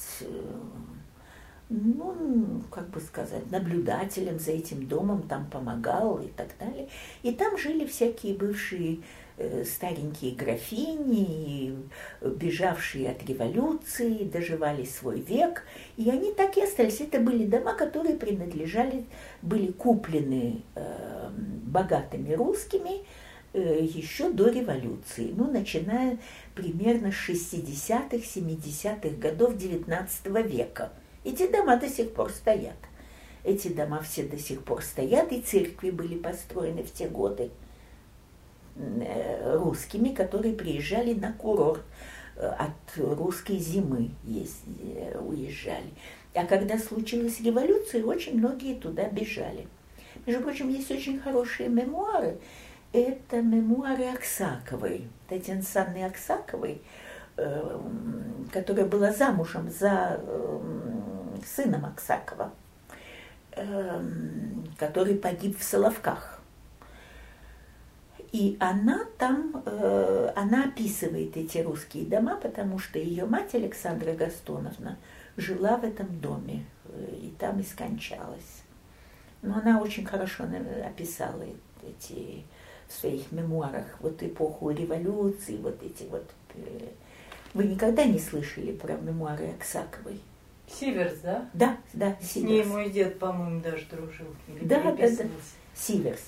[1.71, 6.89] ну, как бы сказать, наблюдателем за этим домом, там помогал и так далее.
[7.23, 8.99] И там жили всякие бывшие
[9.37, 11.77] э, старенькие графини,
[12.21, 15.63] бежавшие от революции, доживали свой век.
[15.95, 16.99] И они так и остались.
[16.99, 19.05] Это были дома, которые принадлежали,
[19.41, 21.29] были куплены э,
[21.63, 23.05] богатыми русскими
[23.53, 26.17] э, еще до революции, ну, начиная
[26.53, 30.91] примерно с 60-х, 70-х годов XIX века.
[31.23, 32.77] Эти дома до сих пор стоят.
[33.43, 37.49] Эти дома все до сих пор стоят, и церкви были построены в те годы
[38.75, 41.81] э, русскими, которые приезжали на курорт
[42.35, 45.91] э, от русской зимы э, уезжали.
[46.33, 49.67] А когда случилась революция, очень многие туда бежали.
[50.25, 52.37] Между прочим, есть очень хорошие мемуары.
[52.93, 56.81] Это мемуары Аксаковой, Татьяны Александровны Аксаковой,
[58.51, 60.21] которая была замужем за
[61.45, 62.51] сыном Аксакова,
[63.51, 66.41] эм, который погиб в Соловках.
[68.31, 74.95] И она там, э, она описывает эти русские дома, потому что ее мать Александра Gastonovна
[75.35, 78.63] жила в этом доме э, и там и скончалась.
[79.41, 80.45] Но она очень хорошо
[80.85, 81.43] описала
[81.83, 82.45] эти
[82.87, 86.29] в своих мемуарах вот эпоху революции, вот эти вот.
[86.55, 86.87] Э,
[87.53, 90.21] вы никогда не слышали про мемуары Аксаковой?
[90.79, 91.49] Сиверс, да?
[91.53, 92.31] Да, да, Сиверс.
[92.31, 94.27] С ней мой дед, по-моему, даже дружил.
[94.61, 95.23] да, да, да.
[95.73, 96.21] Сиверс.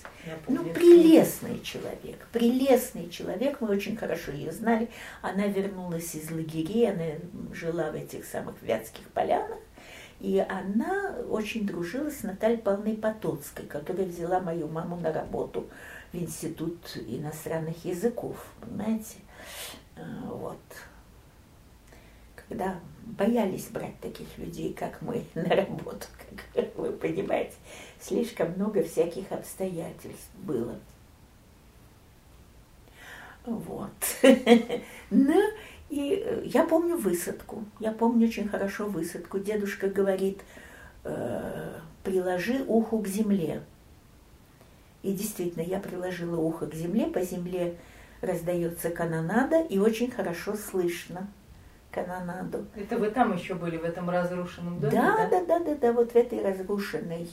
[0.47, 4.89] Ну, прелестный человек, прелестный человек, мы очень хорошо ее знали.
[5.21, 7.19] Она вернулась из лагерей, она
[7.53, 9.59] жила в этих самых Вятских полянах,
[10.19, 15.69] и она очень дружила с Натальей Павловной Потоцкой, которая взяла мою маму на работу
[16.13, 19.17] в Институт иностранных языков, понимаете?
[19.97, 20.61] А, вот.
[22.53, 26.07] Да, боялись брать таких людей, как мы, на работу,
[26.53, 27.53] как вы понимаете.
[27.99, 30.77] Слишком много всяких обстоятельств было.
[33.45, 33.91] Вот.
[35.15, 35.39] Ну,
[35.91, 37.63] и э, я помню высадку.
[37.79, 39.37] Я помню очень хорошо высадку.
[39.37, 40.41] Дедушка говорит,
[41.03, 43.61] э, приложи уху к земле.
[45.03, 47.75] И действительно, я приложила ухо к земле, по земле
[48.21, 51.27] раздается канонада, и очень хорошо слышно
[51.93, 52.65] канонаду.
[52.75, 54.91] Это вы там еще были, в этом разрушенном доме?
[54.91, 57.29] Да, да, да, да, да, вот в этой разрушенной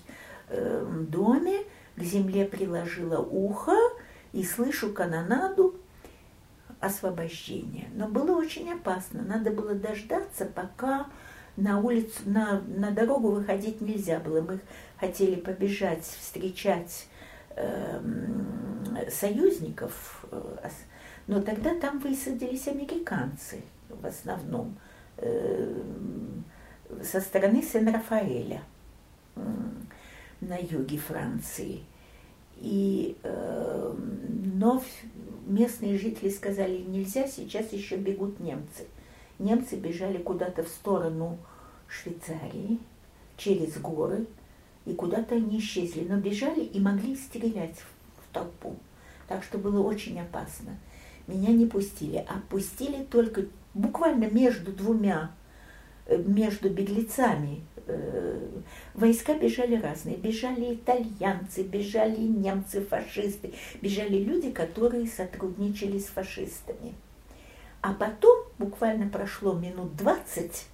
[0.49, 1.61] э, доме
[1.97, 3.77] к земле приложила ухо
[4.33, 5.75] и слышу канонаду
[6.81, 7.89] освобождения.
[7.95, 11.07] Но было очень опасно, надо было дождаться, пока
[11.57, 14.41] на улицу, на, на дорогу выходить нельзя было.
[14.41, 14.61] Мы
[14.99, 17.07] хотели побежать, встречать
[17.57, 20.69] Эм, союзников, э,
[21.27, 23.63] но тогда там высадились американцы
[24.01, 24.77] в основном
[25.19, 26.45] эм,
[27.03, 28.63] со стороны Сен-Рафаэля
[30.41, 31.83] на юге Франции.
[32.57, 34.83] И, эм, но
[35.47, 38.87] местные жители сказали, нельзя, сейчас еще бегут немцы.
[39.39, 41.39] Немцы бежали куда-то в сторону
[41.89, 42.79] Швейцарии,
[43.37, 44.27] через горы,
[44.85, 48.77] и куда-то они исчезли, но бежали и могли стрелять в толпу.
[49.29, 50.77] Так что было очень опасно.
[51.27, 55.31] Меня не пустили, а пустили только буквально между двумя,
[56.07, 57.63] э, между беглецами.
[57.87, 58.49] Э,
[58.95, 60.17] войска бежали разные.
[60.17, 66.95] Бежали итальянцы, бежали немцы, фашисты, бежали люди, которые сотрудничали с фашистами.
[67.83, 70.67] А потом, буквально прошло минут двадцать,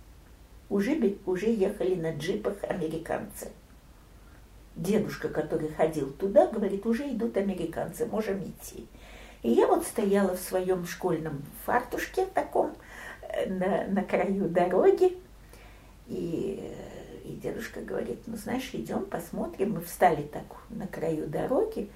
[0.69, 3.49] уже, уже ехали на джипах американцы
[4.77, 8.87] дедушка, который ходил туда, говорит, уже идут американцы, можем идти.
[9.43, 12.75] И я вот стояла в своем школьном фартушке таком
[13.23, 15.17] э, на, на краю дороги,
[16.07, 16.73] и,
[17.25, 19.75] и дедушка говорит, ну знаешь, идем посмотрим.
[19.75, 21.91] Мы встали так на краю дороги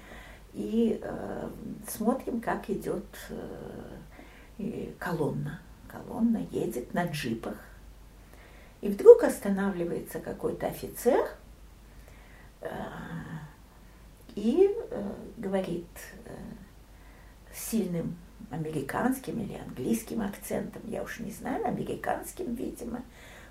[0.53, 1.49] и э,
[1.87, 3.05] смотрим, как идет
[4.59, 5.59] э, колонна.
[5.87, 7.57] Колонна едет на джипах.
[8.81, 11.27] И вдруг останавливается какой-то офицер–
[14.35, 15.87] и э, говорит
[17.53, 18.17] сильным
[18.49, 23.03] американским или английским акцентом, я уж не знаю, американским, видимо,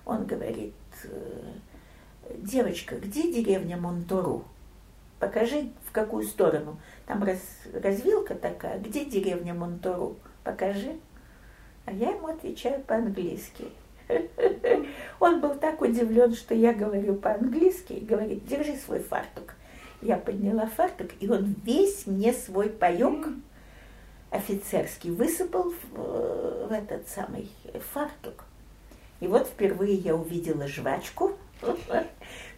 [0.05, 0.75] он говорит,
[1.05, 1.53] э,
[2.39, 4.45] девочка, где деревня Монтору?
[5.19, 6.79] Покажи, в какую сторону.
[7.07, 7.41] Там раз,
[7.75, 10.17] развилка такая, где деревня Монтору?
[10.45, 10.97] Покажи.
[11.85, 13.67] А я ему отвечаю по-английски.
[15.21, 19.55] Он был так удивлен, что я говорю по-английски и говорит, держи свой фартук.
[20.03, 23.29] Я подняла фартук, и он весь мне свой паек
[24.31, 27.51] офицерский высыпал в, в этот самый
[27.93, 28.45] фартук.
[29.21, 31.33] И вот впервые я увидела жвачку,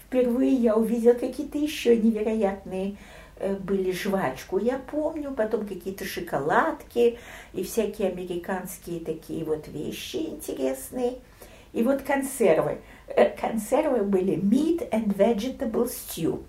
[0.07, 2.97] впервые я увидела какие-то еще невероятные
[3.37, 7.19] э, были жвачку, я помню, потом какие-то шоколадки
[7.53, 11.19] и всякие американские такие вот вещи интересные–
[11.73, 12.79] и вот консервы.
[13.09, 16.45] Э, консервы были meat and vegetable stew.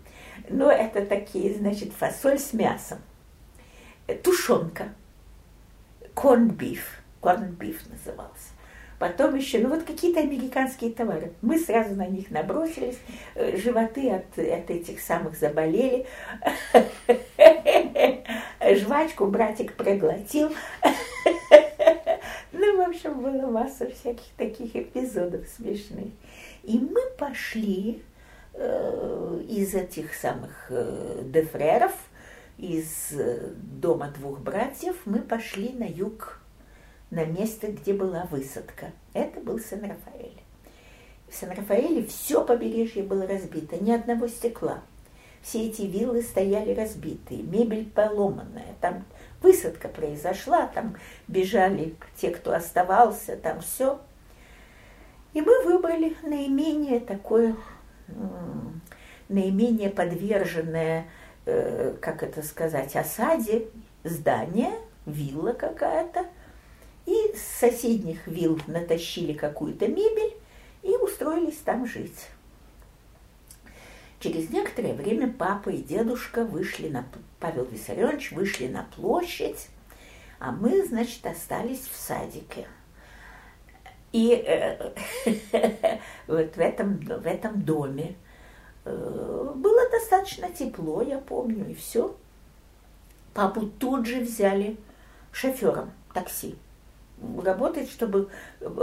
[0.49, 2.99] Ну, это такие, значит, фасоль с мясом.
[4.07, 4.93] Э, тушенка.
[6.15, 6.80] Corn beef
[7.90, 8.53] назывался.
[8.99, 11.34] Потом еще, ну вот какие-то американские товары.
[11.41, 12.98] Мы сразу на них набросились,
[13.35, 16.06] э, животы от, от этих самых заболели.
[18.76, 20.53] Жвачку братик проглотил.
[22.56, 26.10] Ну, в общем, была масса всяких таких эпизодов смешных.
[26.61, 28.03] И мы пошли
[28.53, 31.94] э, из этих самых э, дефреров,
[32.57, 36.39] из э, дома двух братьев, мы пошли на юг,
[37.09, 38.91] на место, где была высадка.
[39.13, 40.41] Это был Сан-Рафаэль.
[41.30, 44.81] В Сан-Рафаэле все побережье было разбито, ни одного стекла.
[45.41, 49.03] Все эти виллы стояли разбитые, мебель поломанная, там
[49.41, 50.95] высадка произошла, там
[51.27, 53.99] бежали те, кто оставался, там все.
[55.34, 57.55] И мы выбрали наименее такое,
[59.27, 61.07] наименее подверженное,
[61.45, 63.68] э, как это сказать, осаде
[64.03, 64.74] здание,
[65.06, 66.26] вилла какая-то.
[67.06, 70.36] И с соседних вилл натащили какую-то мебель
[70.84, 72.28] и устроились там жить.
[74.20, 77.06] Через некоторое время папа и дедушка вышли на,
[77.41, 79.68] Павел Виссарионович вышли на площадь,
[80.40, 82.65] а мы, значит, остались в садике.
[84.14, 84.94] И э,
[86.28, 88.15] вот в этом, в этом доме
[88.91, 92.15] было достаточно тепло, я помню, и все.
[93.34, 94.77] Папу тут же взяли
[95.31, 96.55] шофером такси.
[97.43, 98.30] работать, чтобы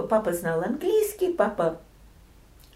[0.08, 1.80] папа знал английский, папа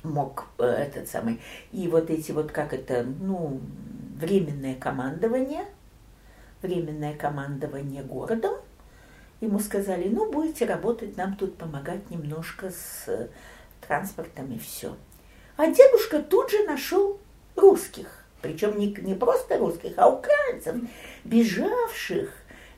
[0.02, 1.40] мог э, этот самый,
[1.72, 3.60] и вот эти вот, как это, ну,
[4.16, 5.64] временное командование,
[6.62, 8.54] временное командование городом,
[9.40, 13.28] ему сказали, ну, будете работать, нам тут помогать немножко с э,
[13.86, 14.94] транспортом и все.
[15.56, 17.20] А дедушка тут же нашел
[17.54, 20.76] русских, причем не, не просто русских, а украинцев,
[21.24, 22.30] бежавших.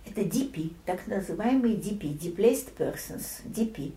[0.04, 3.92] Это DP, так называемые DP, Displaced Persons, DP.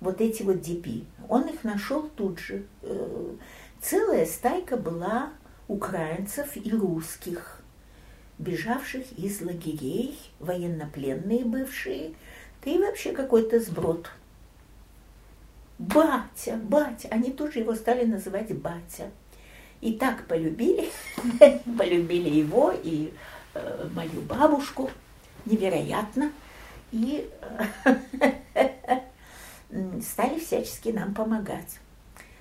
[0.00, 1.04] Вот эти вот DP.
[1.28, 2.64] Он их нашел тут же.
[2.82, 3.34] Э,
[3.80, 5.30] целая стайка была
[5.68, 7.60] украинцев и русских,
[8.38, 12.14] бежавших из лагерей, военнопленные бывшие,
[12.64, 14.10] да и вообще какой-то сброд.
[15.80, 19.10] Батя, батя, они тоже его стали называть батя.
[19.80, 20.90] И так полюбили,
[21.78, 23.14] полюбили его и
[23.54, 24.90] э, мою бабушку,
[25.46, 26.32] невероятно,
[26.92, 27.26] и
[27.72, 29.00] э,
[30.02, 31.78] стали всячески нам помогать.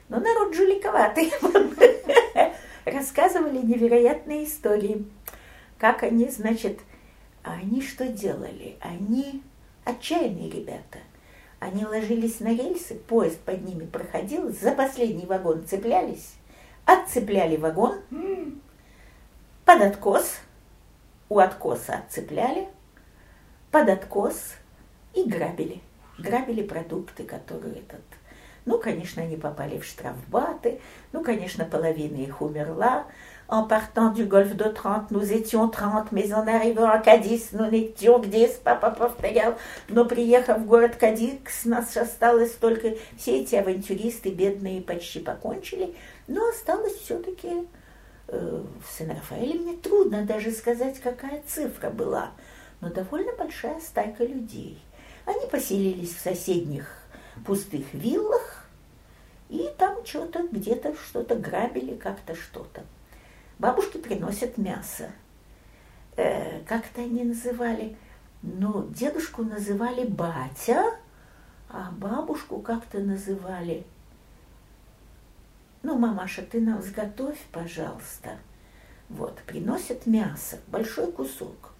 [0.09, 1.31] Но народ жуликоватый,
[2.83, 5.05] рассказывали невероятные истории,
[5.77, 6.81] как они, значит,
[7.43, 8.75] они что делали?
[8.81, 9.41] Они
[9.85, 10.99] отчаянные ребята.
[11.59, 16.33] Они ложились на рельсы, поезд под ними проходил, за последний вагон цеплялись,
[16.85, 17.99] отцепляли вагон,
[19.65, 20.39] под откос,
[21.27, 22.69] у откоса отцепляли,
[23.71, 24.53] под откос
[25.13, 25.81] и грабили.
[26.17, 28.01] Грабили продукты, которые этот...
[28.65, 30.79] Ну, конечно, они попали в штрафбаты,
[31.11, 33.05] ну, конечно, половина их умерла.
[33.49, 37.65] En partant du golfe de Trente, nous étions 30, mais en arrivant à Кадис, nous
[37.65, 39.57] n'étions que 10, папа повторял.
[39.87, 42.93] Но приехав в город Кадис, нас осталось только...
[43.17, 45.95] Все эти авантюристы бедные почти покончили,
[46.27, 47.67] но осталось все-таки
[48.27, 49.59] э, в Сен-Рафаэле.
[49.59, 52.29] Мне трудно даже сказать, какая цифра была,
[52.81, 54.79] но довольно большая стайка людей.
[55.25, 56.85] Они поселились в соседних
[57.47, 58.67] пустых виллах,
[59.49, 62.83] и там что-то где-то что-то грабили, как-то что-то.
[63.59, 65.11] Бабушки приносят мясо.
[66.15, 67.97] Э, как-то они называли,
[68.41, 70.97] ну, дедушку называли батя,
[71.67, 73.85] а бабушку как-то называли.
[75.83, 78.37] Ну, мамаша, ты нам сготовь, пожалуйста.
[79.09, 81.73] Вот, приносят мясо, большой кусок.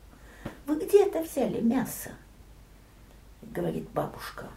[0.66, 2.12] Вы где это взяли мясо?
[3.42, 4.48] Говорит бабушка.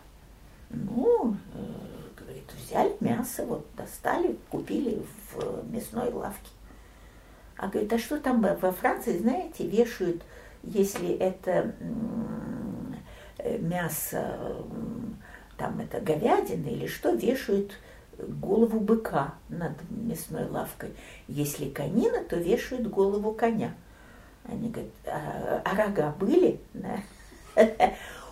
[0.71, 6.51] Ну, э, говорит, взяли мясо, вот достали, купили в мясной лавке.
[7.57, 10.23] А говорит, а что там во Франции, знаете, вешают,
[10.63, 11.75] если это
[13.39, 14.57] э, мясо,
[15.57, 17.73] там это говядина или что, вешают
[18.19, 20.91] голову быка над мясной лавкой.
[21.29, 23.75] Если конина, то вешают голову коня.
[24.45, 26.61] Они говорят, а, а рога были?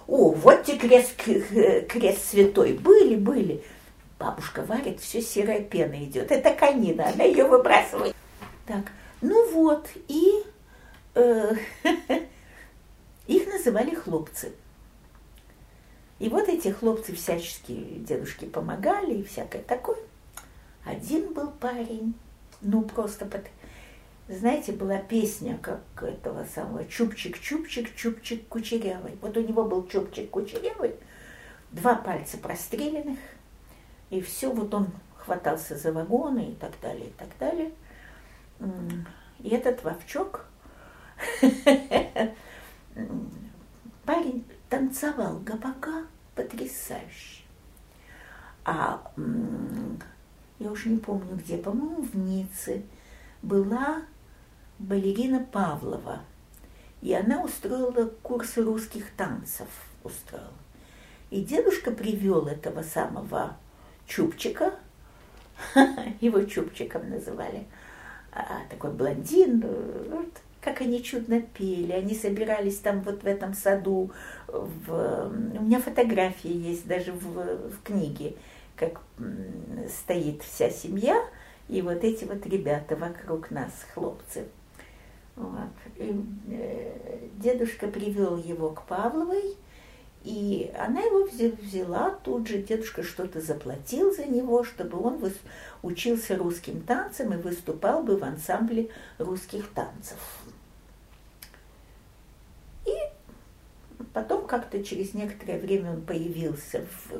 [0.09, 2.73] О, вот те крест, крест святой.
[2.75, 3.63] Были, были.
[4.19, 6.31] Бабушка варит, все серая пена идет.
[6.31, 8.15] Это конина, она ее выбрасывает.
[8.67, 10.43] Так, ну вот, и
[11.15, 11.55] э,
[13.27, 14.53] их называли хлопцы.
[16.19, 19.99] И вот эти хлопцы всячески дедушке помогали и всякое такое.
[20.85, 22.15] Один был парень,
[22.61, 23.47] ну просто под...
[24.29, 29.19] Знаете, была песня, как этого самого Чупчик-Чупчик, Чупчик Кучерявый.
[29.21, 30.95] Вот у него был Чупчик Кучерявый,
[31.73, 33.19] два пальца простреленных,
[34.11, 37.73] и все, вот он хватался за вагоны и так далее, и так далее.
[39.41, 40.45] И этот Вовчок,
[44.05, 46.05] парень танцевал габака
[46.35, 47.45] потрясающе.
[48.65, 49.03] А
[50.59, 52.83] я уже не помню где, по-моему, в Ницце
[53.43, 54.03] была
[54.79, 56.21] балерина Павлова.
[57.01, 59.69] И она устроила курсы русских танцев.
[60.05, 60.53] Устроила.
[61.31, 63.57] И дедушка привел этого самого
[64.07, 64.75] Чупчика,
[66.21, 67.67] его Чупчиком называли–
[68.69, 69.65] такой блондин,
[70.11, 70.29] вот,
[70.61, 74.11] как они чудно пели, они собирались там вот в этом саду,
[74.47, 75.29] в...
[75.29, 78.35] у меня фотографии есть даже в, в книге,
[78.77, 79.01] как
[79.89, 81.23] стоит вся семья,
[81.69, 84.47] и вот эти вот ребята вокруг нас, хлопцы.
[85.37, 85.71] Вот.
[85.97, 89.57] И, э, дедушка привел его к Павловой,
[90.23, 95.19] и она его взяла, тут же дедушка что-то заплатил за него, чтобы он
[95.83, 100.19] учился русским танцам и выступал бы в ансамбле русских танцев.
[102.85, 102.93] И
[104.13, 107.13] потом как-то через некоторое время он появился в,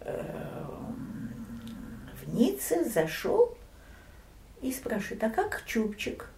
[0.00, 0.64] э,
[2.22, 3.54] в Ницце, зашел
[4.62, 6.30] и спрашивает, а как Чупчик?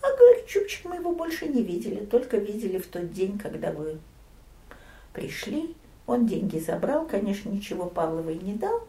[0.00, 4.00] А говорит, Чупчик мы его больше не видели, только видели в тот день, когда вы
[5.12, 5.76] Пришли,
[6.06, 8.86] он деньги забрал, конечно, ничего Павловой не дал,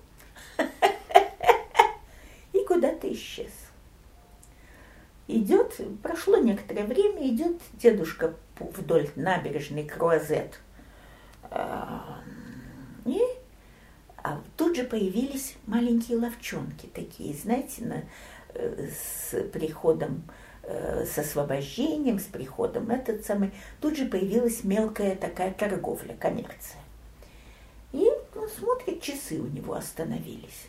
[2.54, 3.52] и куда-то исчез.
[5.28, 10.60] Идет, прошло некоторое время, идет дедушка вдоль набережной Круазет.
[13.06, 13.20] И
[14.24, 18.04] а тут же появились маленькие ловчонки такие, знаете, на,
[18.54, 20.24] э, с приходом,
[20.64, 26.82] с освобождением, с приходом этот самый, тут же появилась мелкая такая торговля, коммерция.
[27.92, 30.68] И он смотрит, часы у него остановились.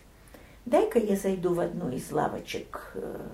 [0.66, 3.28] Дай-ка я зайду в одну из лавочек, э,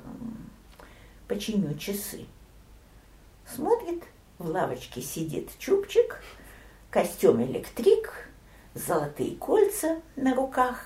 [1.28, 2.26] починю часы.
[3.46, 4.02] Смотрит,
[4.38, 6.22] в лавочке сидит чубчик,
[6.90, 8.28] костюм электрик,
[8.74, 10.84] золотые кольца на руках.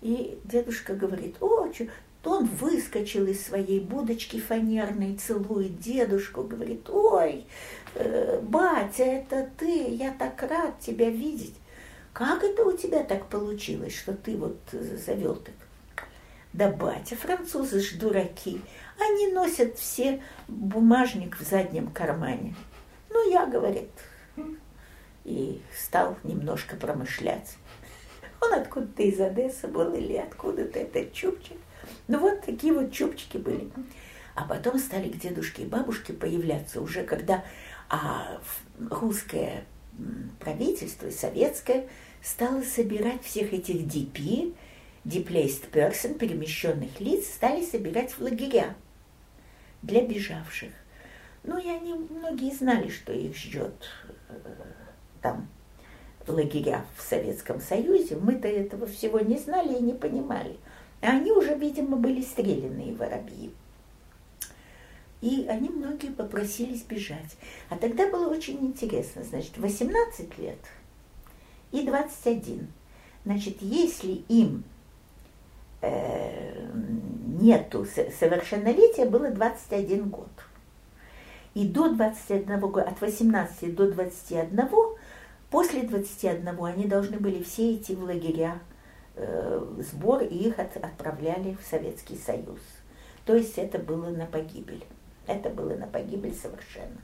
[0.00, 1.68] И дедушка говорит, о,
[2.22, 7.44] то он выскочил из своей будочки фанерной, целует дедушку, говорит, ой,
[7.94, 11.54] э, батя, это ты, я так рад тебя видеть.
[12.12, 15.54] Как это у тебя так получилось, что ты вот э, завел так?
[16.52, 18.60] Да, батя, французы ж дураки.
[19.00, 22.54] Они носят все бумажник в заднем кармане.
[23.08, 23.90] Ну, я, говорит,
[25.24, 27.56] и стал немножко промышлять.
[28.40, 31.56] Он откуда-то из Одессы был или откуда-то этот чубчик.
[32.08, 33.70] Ну вот такие вот чубчики были.
[34.34, 37.44] А потом стали к дедушке и бабушке появляться уже, когда
[37.88, 38.40] а,
[38.90, 39.64] русское
[40.40, 41.88] правительство, советское,
[42.22, 44.54] стало собирать всех этих DP,
[45.04, 48.74] Displaced Person, перемещенных лиц, стали собирать в лагеря
[49.82, 50.70] для бежавших.
[51.42, 53.74] Ну, и они многие знали, что их ждет
[54.28, 54.34] э,
[55.20, 55.48] там
[56.28, 60.56] лагеря в Советском Союзе, мы-то этого всего не знали и не понимали.
[61.02, 63.52] А они уже, видимо, были стрелянные воробьи.
[65.20, 67.36] И они многие попросились бежать.
[67.68, 69.22] А тогда было очень интересно.
[69.22, 70.58] Значит, 18 лет
[71.72, 72.68] и 21.
[73.24, 74.64] Значит, если им
[75.80, 76.70] э,
[77.40, 77.86] нету
[78.18, 80.30] совершеннолетия, было 21 год.
[81.54, 84.68] И до 21 года, от 18 до 21
[85.50, 88.58] После 21 они должны были все идти в лагеря,
[89.78, 92.60] сбор, и их от, отправляли в Советский Союз.
[93.24, 94.84] То есть это было на погибель.
[95.26, 97.00] Это было на погибель совершенно.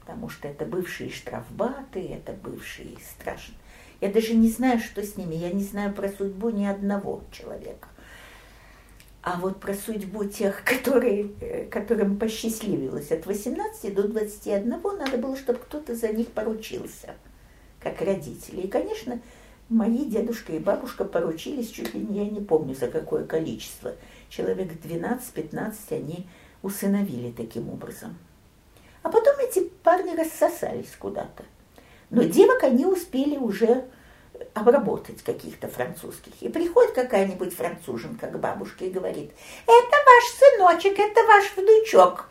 [0.00, 3.58] Потому что это бывшие штрафбаты, это бывшие страшные.
[4.00, 5.34] Я даже не знаю, что с ними.
[5.34, 7.88] Я не знаю про судьбу ни одного человека.
[9.22, 15.36] А вот про судьбу тех, которые, э, которым посчастливилось от 18 до 21, надо было,
[15.36, 17.14] чтобы кто-то за них поручился–
[17.80, 18.62] как родители.
[18.62, 19.20] И, конечно,
[19.70, 23.94] мои дедушка и бабушка поручились, чуть ли не, я не помню за какое количество,
[24.28, 26.26] человек 12-15 они
[26.62, 28.18] усыновили таким образом.
[29.02, 31.44] А потом эти парни рассосались куда-то.
[32.10, 33.86] Но девок они успели уже
[34.52, 36.32] обработать каких-то французских.
[36.40, 39.30] И приходит какая-нибудь француженка к бабушке и говорит,
[39.66, 42.28] это ваш сыночек, это ваш внучок.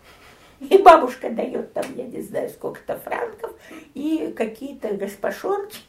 [0.60, 3.52] И бабушка дает там, я не знаю, сколько-то франков,
[3.94, 5.80] и какие-то распашонки,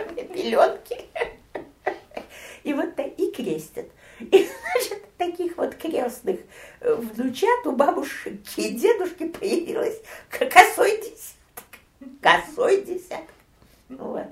[0.00, 0.98] пеленки.
[2.64, 3.86] И вот и крестят.
[4.20, 6.40] И, значит, таких вот крестных
[6.80, 10.00] э, внучат у бабушки и дедушки появилось
[10.30, 12.20] косой десяток.
[12.20, 13.34] Косой десяток.
[13.88, 14.26] Вот.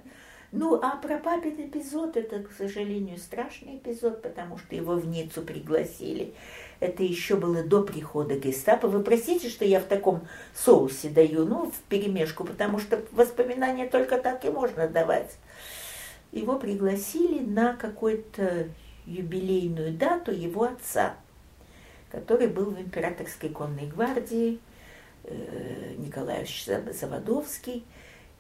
[0.53, 5.43] Ну, а про папин эпизод, это, к сожалению, страшный эпизод, потому что его в Ниццу
[5.43, 6.35] пригласили
[6.81, 8.89] это еще было до прихода гестапо.
[8.89, 14.19] Вы простите, что я в таком соусе даю, ну, в перемешку, потому что воспоминания только
[14.19, 15.37] так и можно давать.
[16.33, 18.69] Его пригласили на какую-то
[19.05, 21.17] юбилейную дату его отца,
[22.11, 24.61] который был в императорской конной гвардии,
[25.25, 26.47] э, Николай
[26.93, 27.85] Заводовский.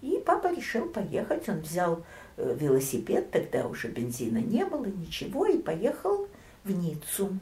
[0.03, 1.49] И папа решил поехать.
[1.49, 2.05] Он взял
[2.37, 6.29] э, велосипед, тогда уже бензина не было, ничего, и поехал
[6.65, 7.39] в Ниццу.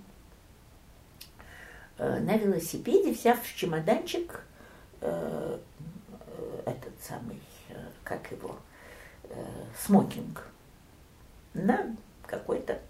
[1.98, 4.42] Э, на велосипеде, взяв в чемоданчик
[6.66, 7.40] этот самый,
[8.02, 8.56] как его,
[9.84, 10.46] смокинг
[11.54, 11.96] на
[12.26, 12.80] какой-то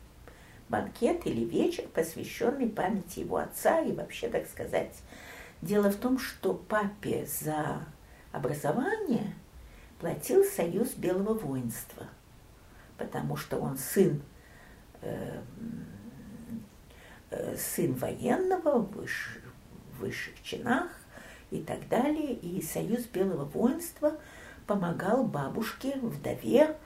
[0.68, 4.94] банкет или вечер, посвященный памяти его отца и вообще, так сказать.
[5.62, 7.80] Дело в том, что папе за
[8.32, 9.34] образование
[9.98, 12.06] платил Союз Белого воинства,
[12.96, 14.22] потому что он сын
[17.30, 19.42] Э, сын военного в высших,
[19.98, 20.88] высших чинах
[21.50, 22.32] и так далее.
[22.32, 24.18] И Союз Белого воинства
[24.68, 26.76] помогал бабушке, вдове,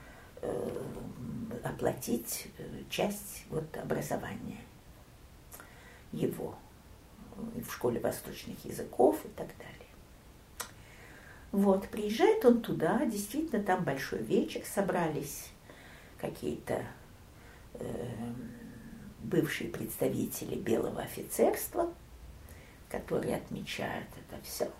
[0.40, 0.82] э,
[1.64, 4.60] оплатить э, часть вот, образования
[6.12, 6.54] его
[7.36, 9.72] в школе восточных языков и так далее.
[11.50, 15.50] Вот, приезжает он туда, действительно, там большой вечер, собрались
[16.18, 16.84] какие-то
[17.74, 18.08] э,
[19.18, 21.92] бывшие представители белого офицерства,
[22.88, 24.70] которые отмечают это все.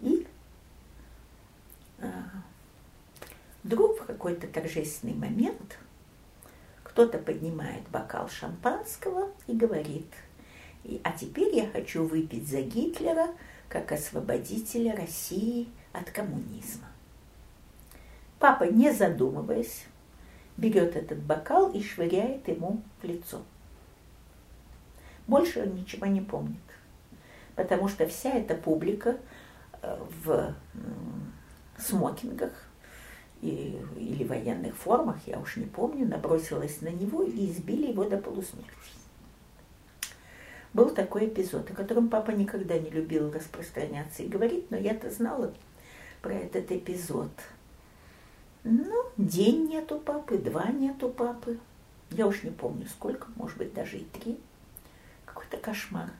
[0.00, 0.26] И
[3.62, 5.78] вдруг в какой-то торжественный момент
[6.82, 10.12] кто-то поднимает бокал шампанского и говорит,
[11.04, 13.28] а теперь я хочу выпить за Гитлера
[13.68, 16.86] как освободителя России от коммунизма.
[18.38, 19.84] Папа, не задумываясь,
[20.56, 23.42] берет этот бокал и швыряет ему в лицо.
[25.26, 26.56] Больше он ничего не помнит,
[27.54, 29.18] потому что вся эта публика
[29.82, 30.54] э, в
[31.78, 32.52] смокингах
[33.40, 38.18] и, или военных формах, я уж не помню, набросилась на него и избили его до
[38.18, 38.68] полусмерти.
[40.74, 45.52] Был такой эпизод, о котором папа никогда не любил распространяться и говорить, но я-то знала
[46.20, 47.30] про этот эпизод.
[48.64, 51.58] Ну, день нету папы, два нету папы.
[52.10, 54.38] Я уж не помню сколько, может быть, даже и три.
[55.24, 56.10] Какой-то кошмар.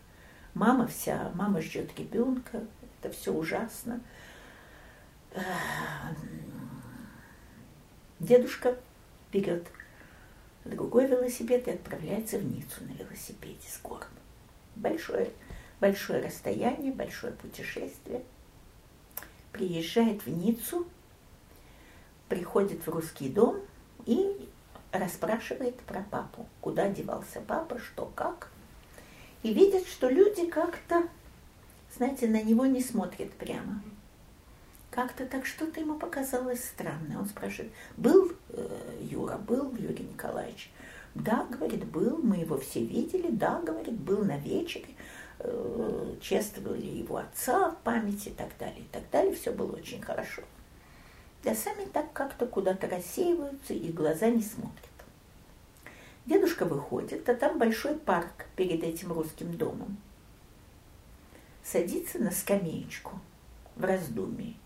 [0.55, 2.63] Мама вся, мама ждет ребенка,
[3.01, 4.01] это все ужасно.
[8.19, 8.77] Дедушка
[9.33, 9.67] берет
[10.65, 14.09] другой велосипед и отправляется в Ниццу на велосипеде с гором.
[14.77, 15.31] Большое,
[15.81, 18.23] большое расстояние, большое путешествие–
[19.59, 20.87] приезжает в Ниццу,
[22.29, 23.61] приходит в русский дом
[24.07, 24.49] и
[24.93, 28.51] расспрашивает про папу, куда девался папа, что, как.
[29.43, 31.09] И видит, что люди как-то,
[31.97, 33.83] знаете, на него не смотрят прямо.
[34.99, 37.19] Как-то так что-то ему показалось странное.
[37.19, 40.73] Он спрашивает, был э, Юра, был Юрий Николаевич?
[41.15, 44.89] Да, говорит, был, мы его все видели, да, говорит, был на вечере.
[45.39, 49.37] Э, чествовали его отца в памяти и так далее, и так далее.
[49.37, 50.43] Все было очень хорошо.
[51.45, 54.73] Да сами так как-то куда-то рассеиваются и глаза не смотрят.
[56.27, 59.97] Дедушка выходит, а там большой парк перед этим русским домом.
[61.63, 63.21] Садится на скамеечку
[63.77, 64.57] в раздумии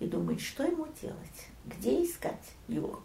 [0.00, 3.00] и думает, что ему делать, где искать его.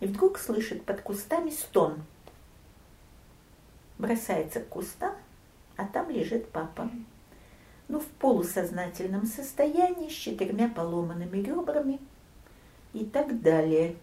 [0.00, 2.02] И вдруг слышит под кустами стон.
[3.98, 5.14] Бросается к кустам
[5.76, 6.90] а там лежит папа.
[7.88, 12.00] Ну, в полусознательном состоянии, с четырьмя поломанными ребрами
[12.92, 13.96] и так далее.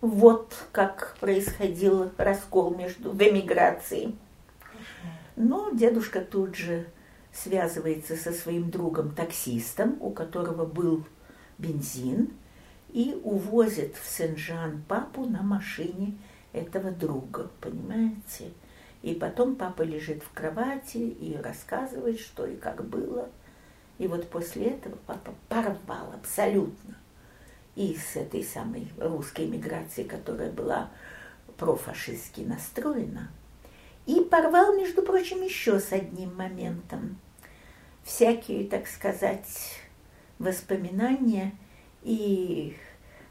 [0.00, 4.14] Вот как происходил раскол между в эмиграции.
[5.34, 6.86] Но дедушка тут же
[7.32, 11.04] связывается со своим другом-таксистом, у которого был
[11.58, 12.30] бензин,
[12.92, 16.18] и увозит в Сен-Жан папу на машине
[16.52, 18.52] этого друга, понимаете?
[19.02, 23.28] И потом папа лежит в кровати и рассказывает, что и как было.
[23.98, 26.96] И вот после этого папа порвал абсолютно
[27.74, 30.90] и с этой самой русской миграции, которая была
[31.56, 33.30] профашистски настроена,
[34.06, 37.18] и порвал, между прочим, еще с одним моментом.
[38.04, 39.80] Всякие, так сказать,
[40.38, 41.52] воспоминания
[42.02, 42.76] и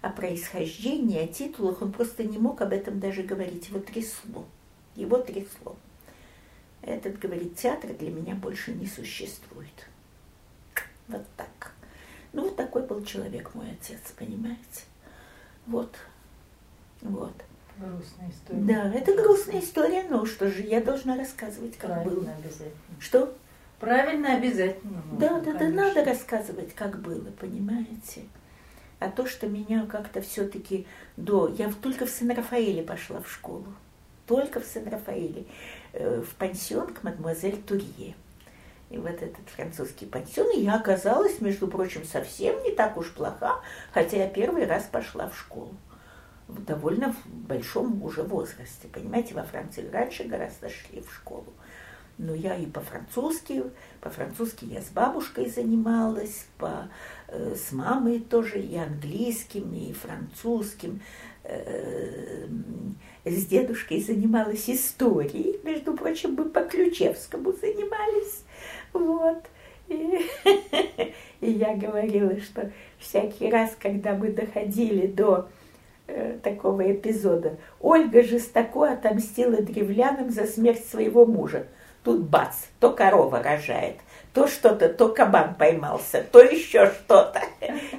[0.01, 4.45] о происхождении, о титулах, он просто не мог об этом даже говорить, его трясло.
[4.95, 5.75] Его трясло.
[6.81, 9.87] Этот, говорит, театр для меня больше не существует.
[11.07, 11.73] Вот так.
[12.33, 14.85] Ну, вот такой был человек мой отец, понимаете?
[15.67, 15.95] Вот.
[17.01, 17.33] Вот.
[17.81, 18.61] Грустная история.
[18.61, 22.31] Да, это грустная история, но что же, я должна рассказывать, как Правильно, было.
[22.31, 22.71] обязательно.
[22.99, 23.33] Что?
[23.79, 25.01] Правильно, обязательно.
[25.13, 25.85] Да, нужно, да, да, конечно.
[25.87, 28.21] надо рассказывать, как было, понимаете?
[28.99, 30.85] А то, что меня как-то все-таки
[31.17, 31.47] до...
[31.57, 33.65] Я только в Сен-Рафаэле пошла в школу.
[34.27, 35.45] Только в Сен-Рафаэле.
[35.93, 38.13] э, В пансион к мадемуазель Турье.
[38.91, 43.61] И вот этот французский пансион, и я оказалась, между прочим, совсем не так уж плоха,
[43.91, 45.73] хотя я первый раз пошла в школу.
[46.51, 47.15] В довольно
[47.47, 48.87] большом уже возрасте.
[48.91, 51.53] Понимаете, во Франции раньше гораздо шли в школу.
[52.17, 53.63] Но я и по-французски,
[54.01, 56.89] по-французски я с бабушкой занималась, по,
[57.27, 61.01] э, с мамой тоже, и английским, и французским.
[61.43, 62.45] Э,
[63.25, 68.43] с дедушкой занималась историей, между прочим, мы по Ключевскому занимались.
[68.93, 69.43] Вот.
[69.87, 70.19] И,
[71.41, 75.49] и я говорила, что всякий раз, когда мы доходили до
[76.43, 81.67] такого эпизода, Ольга жестоко отомстила древлянам за смерть своего мужа.
[82.03, 83.97] Тут бац, то корова рожает,
[84.33, 87.41] то что-то, то кабан поймался, то еще что-то.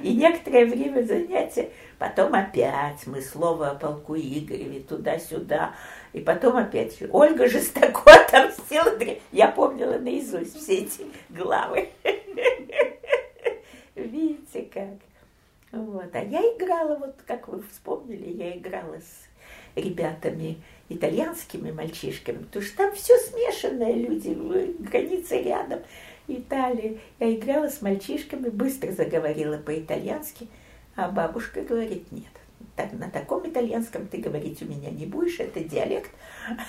[0.01, 1.69] И некоторое время занятия,
[1.99, 5.73] потом опять мы слово о полку Игореве туда-сюда,
[6.11, 8.91] и потом опять Ольга жестоко отомстила.
[9.31, 11.89] Я помнила наизусть все эти главы.
[13.95, 15.12] Видите как.
[15.73, 16.15] Вот.
[16.15, 19.27] А я играла, вот как вы вспомнили, я играла с
[19.75, 24.37] ребятами итальянскими мальчишками, потому что там все смешанное, люди,
[24.79, 25.79] границы рядом,
[26.27, 26.99] Италия.
[27.19, 30.47] Я играла с мальчишками, быстро заговорила по-итальянски,
[30.95, 32.31] а бабушка говорит, нет,
[32.75, 36.11] так, на таком итальянском ты говорить у меня не будешь, это диалект.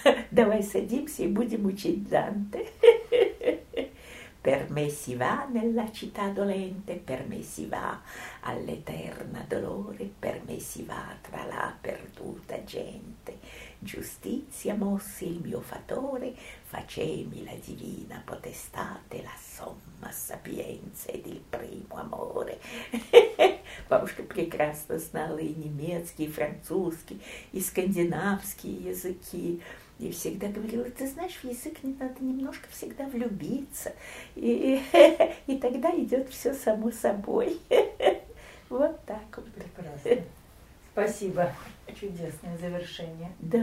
[0.30, 2.68] Давай садимся и будем учить Данте.
[4.43, 8.01] Per me si va nella città dolente, per me si va
[8.41, 13.37] all'eterna dolore, per me si va tra la perduta gente.
[13.77, 16.33] Giustizia mossi il mio fattore,
[16.63, 22.59] facemi la divina potestate, la somma sapienza ed il primo amore.
[23.89, 29.61] Бабушка прекрасно знала и немецкий, и французский, и скандинавские языки.
[29.98, 33.92] И всегда говорила, ты знаешь, в язык не надо немножко всегда влюбиться,
[34.34, 34.82] и,
[35.46, 37.58] и тогда идет все само собой.
[38.70, 39.44] Вот так вот.
[39.52, 40.24] Прекрасно.
[40.92, 41.52] Спасибо.
[42.00, 43.30] Чудесное завершение.
[43.38, 43.62] Да.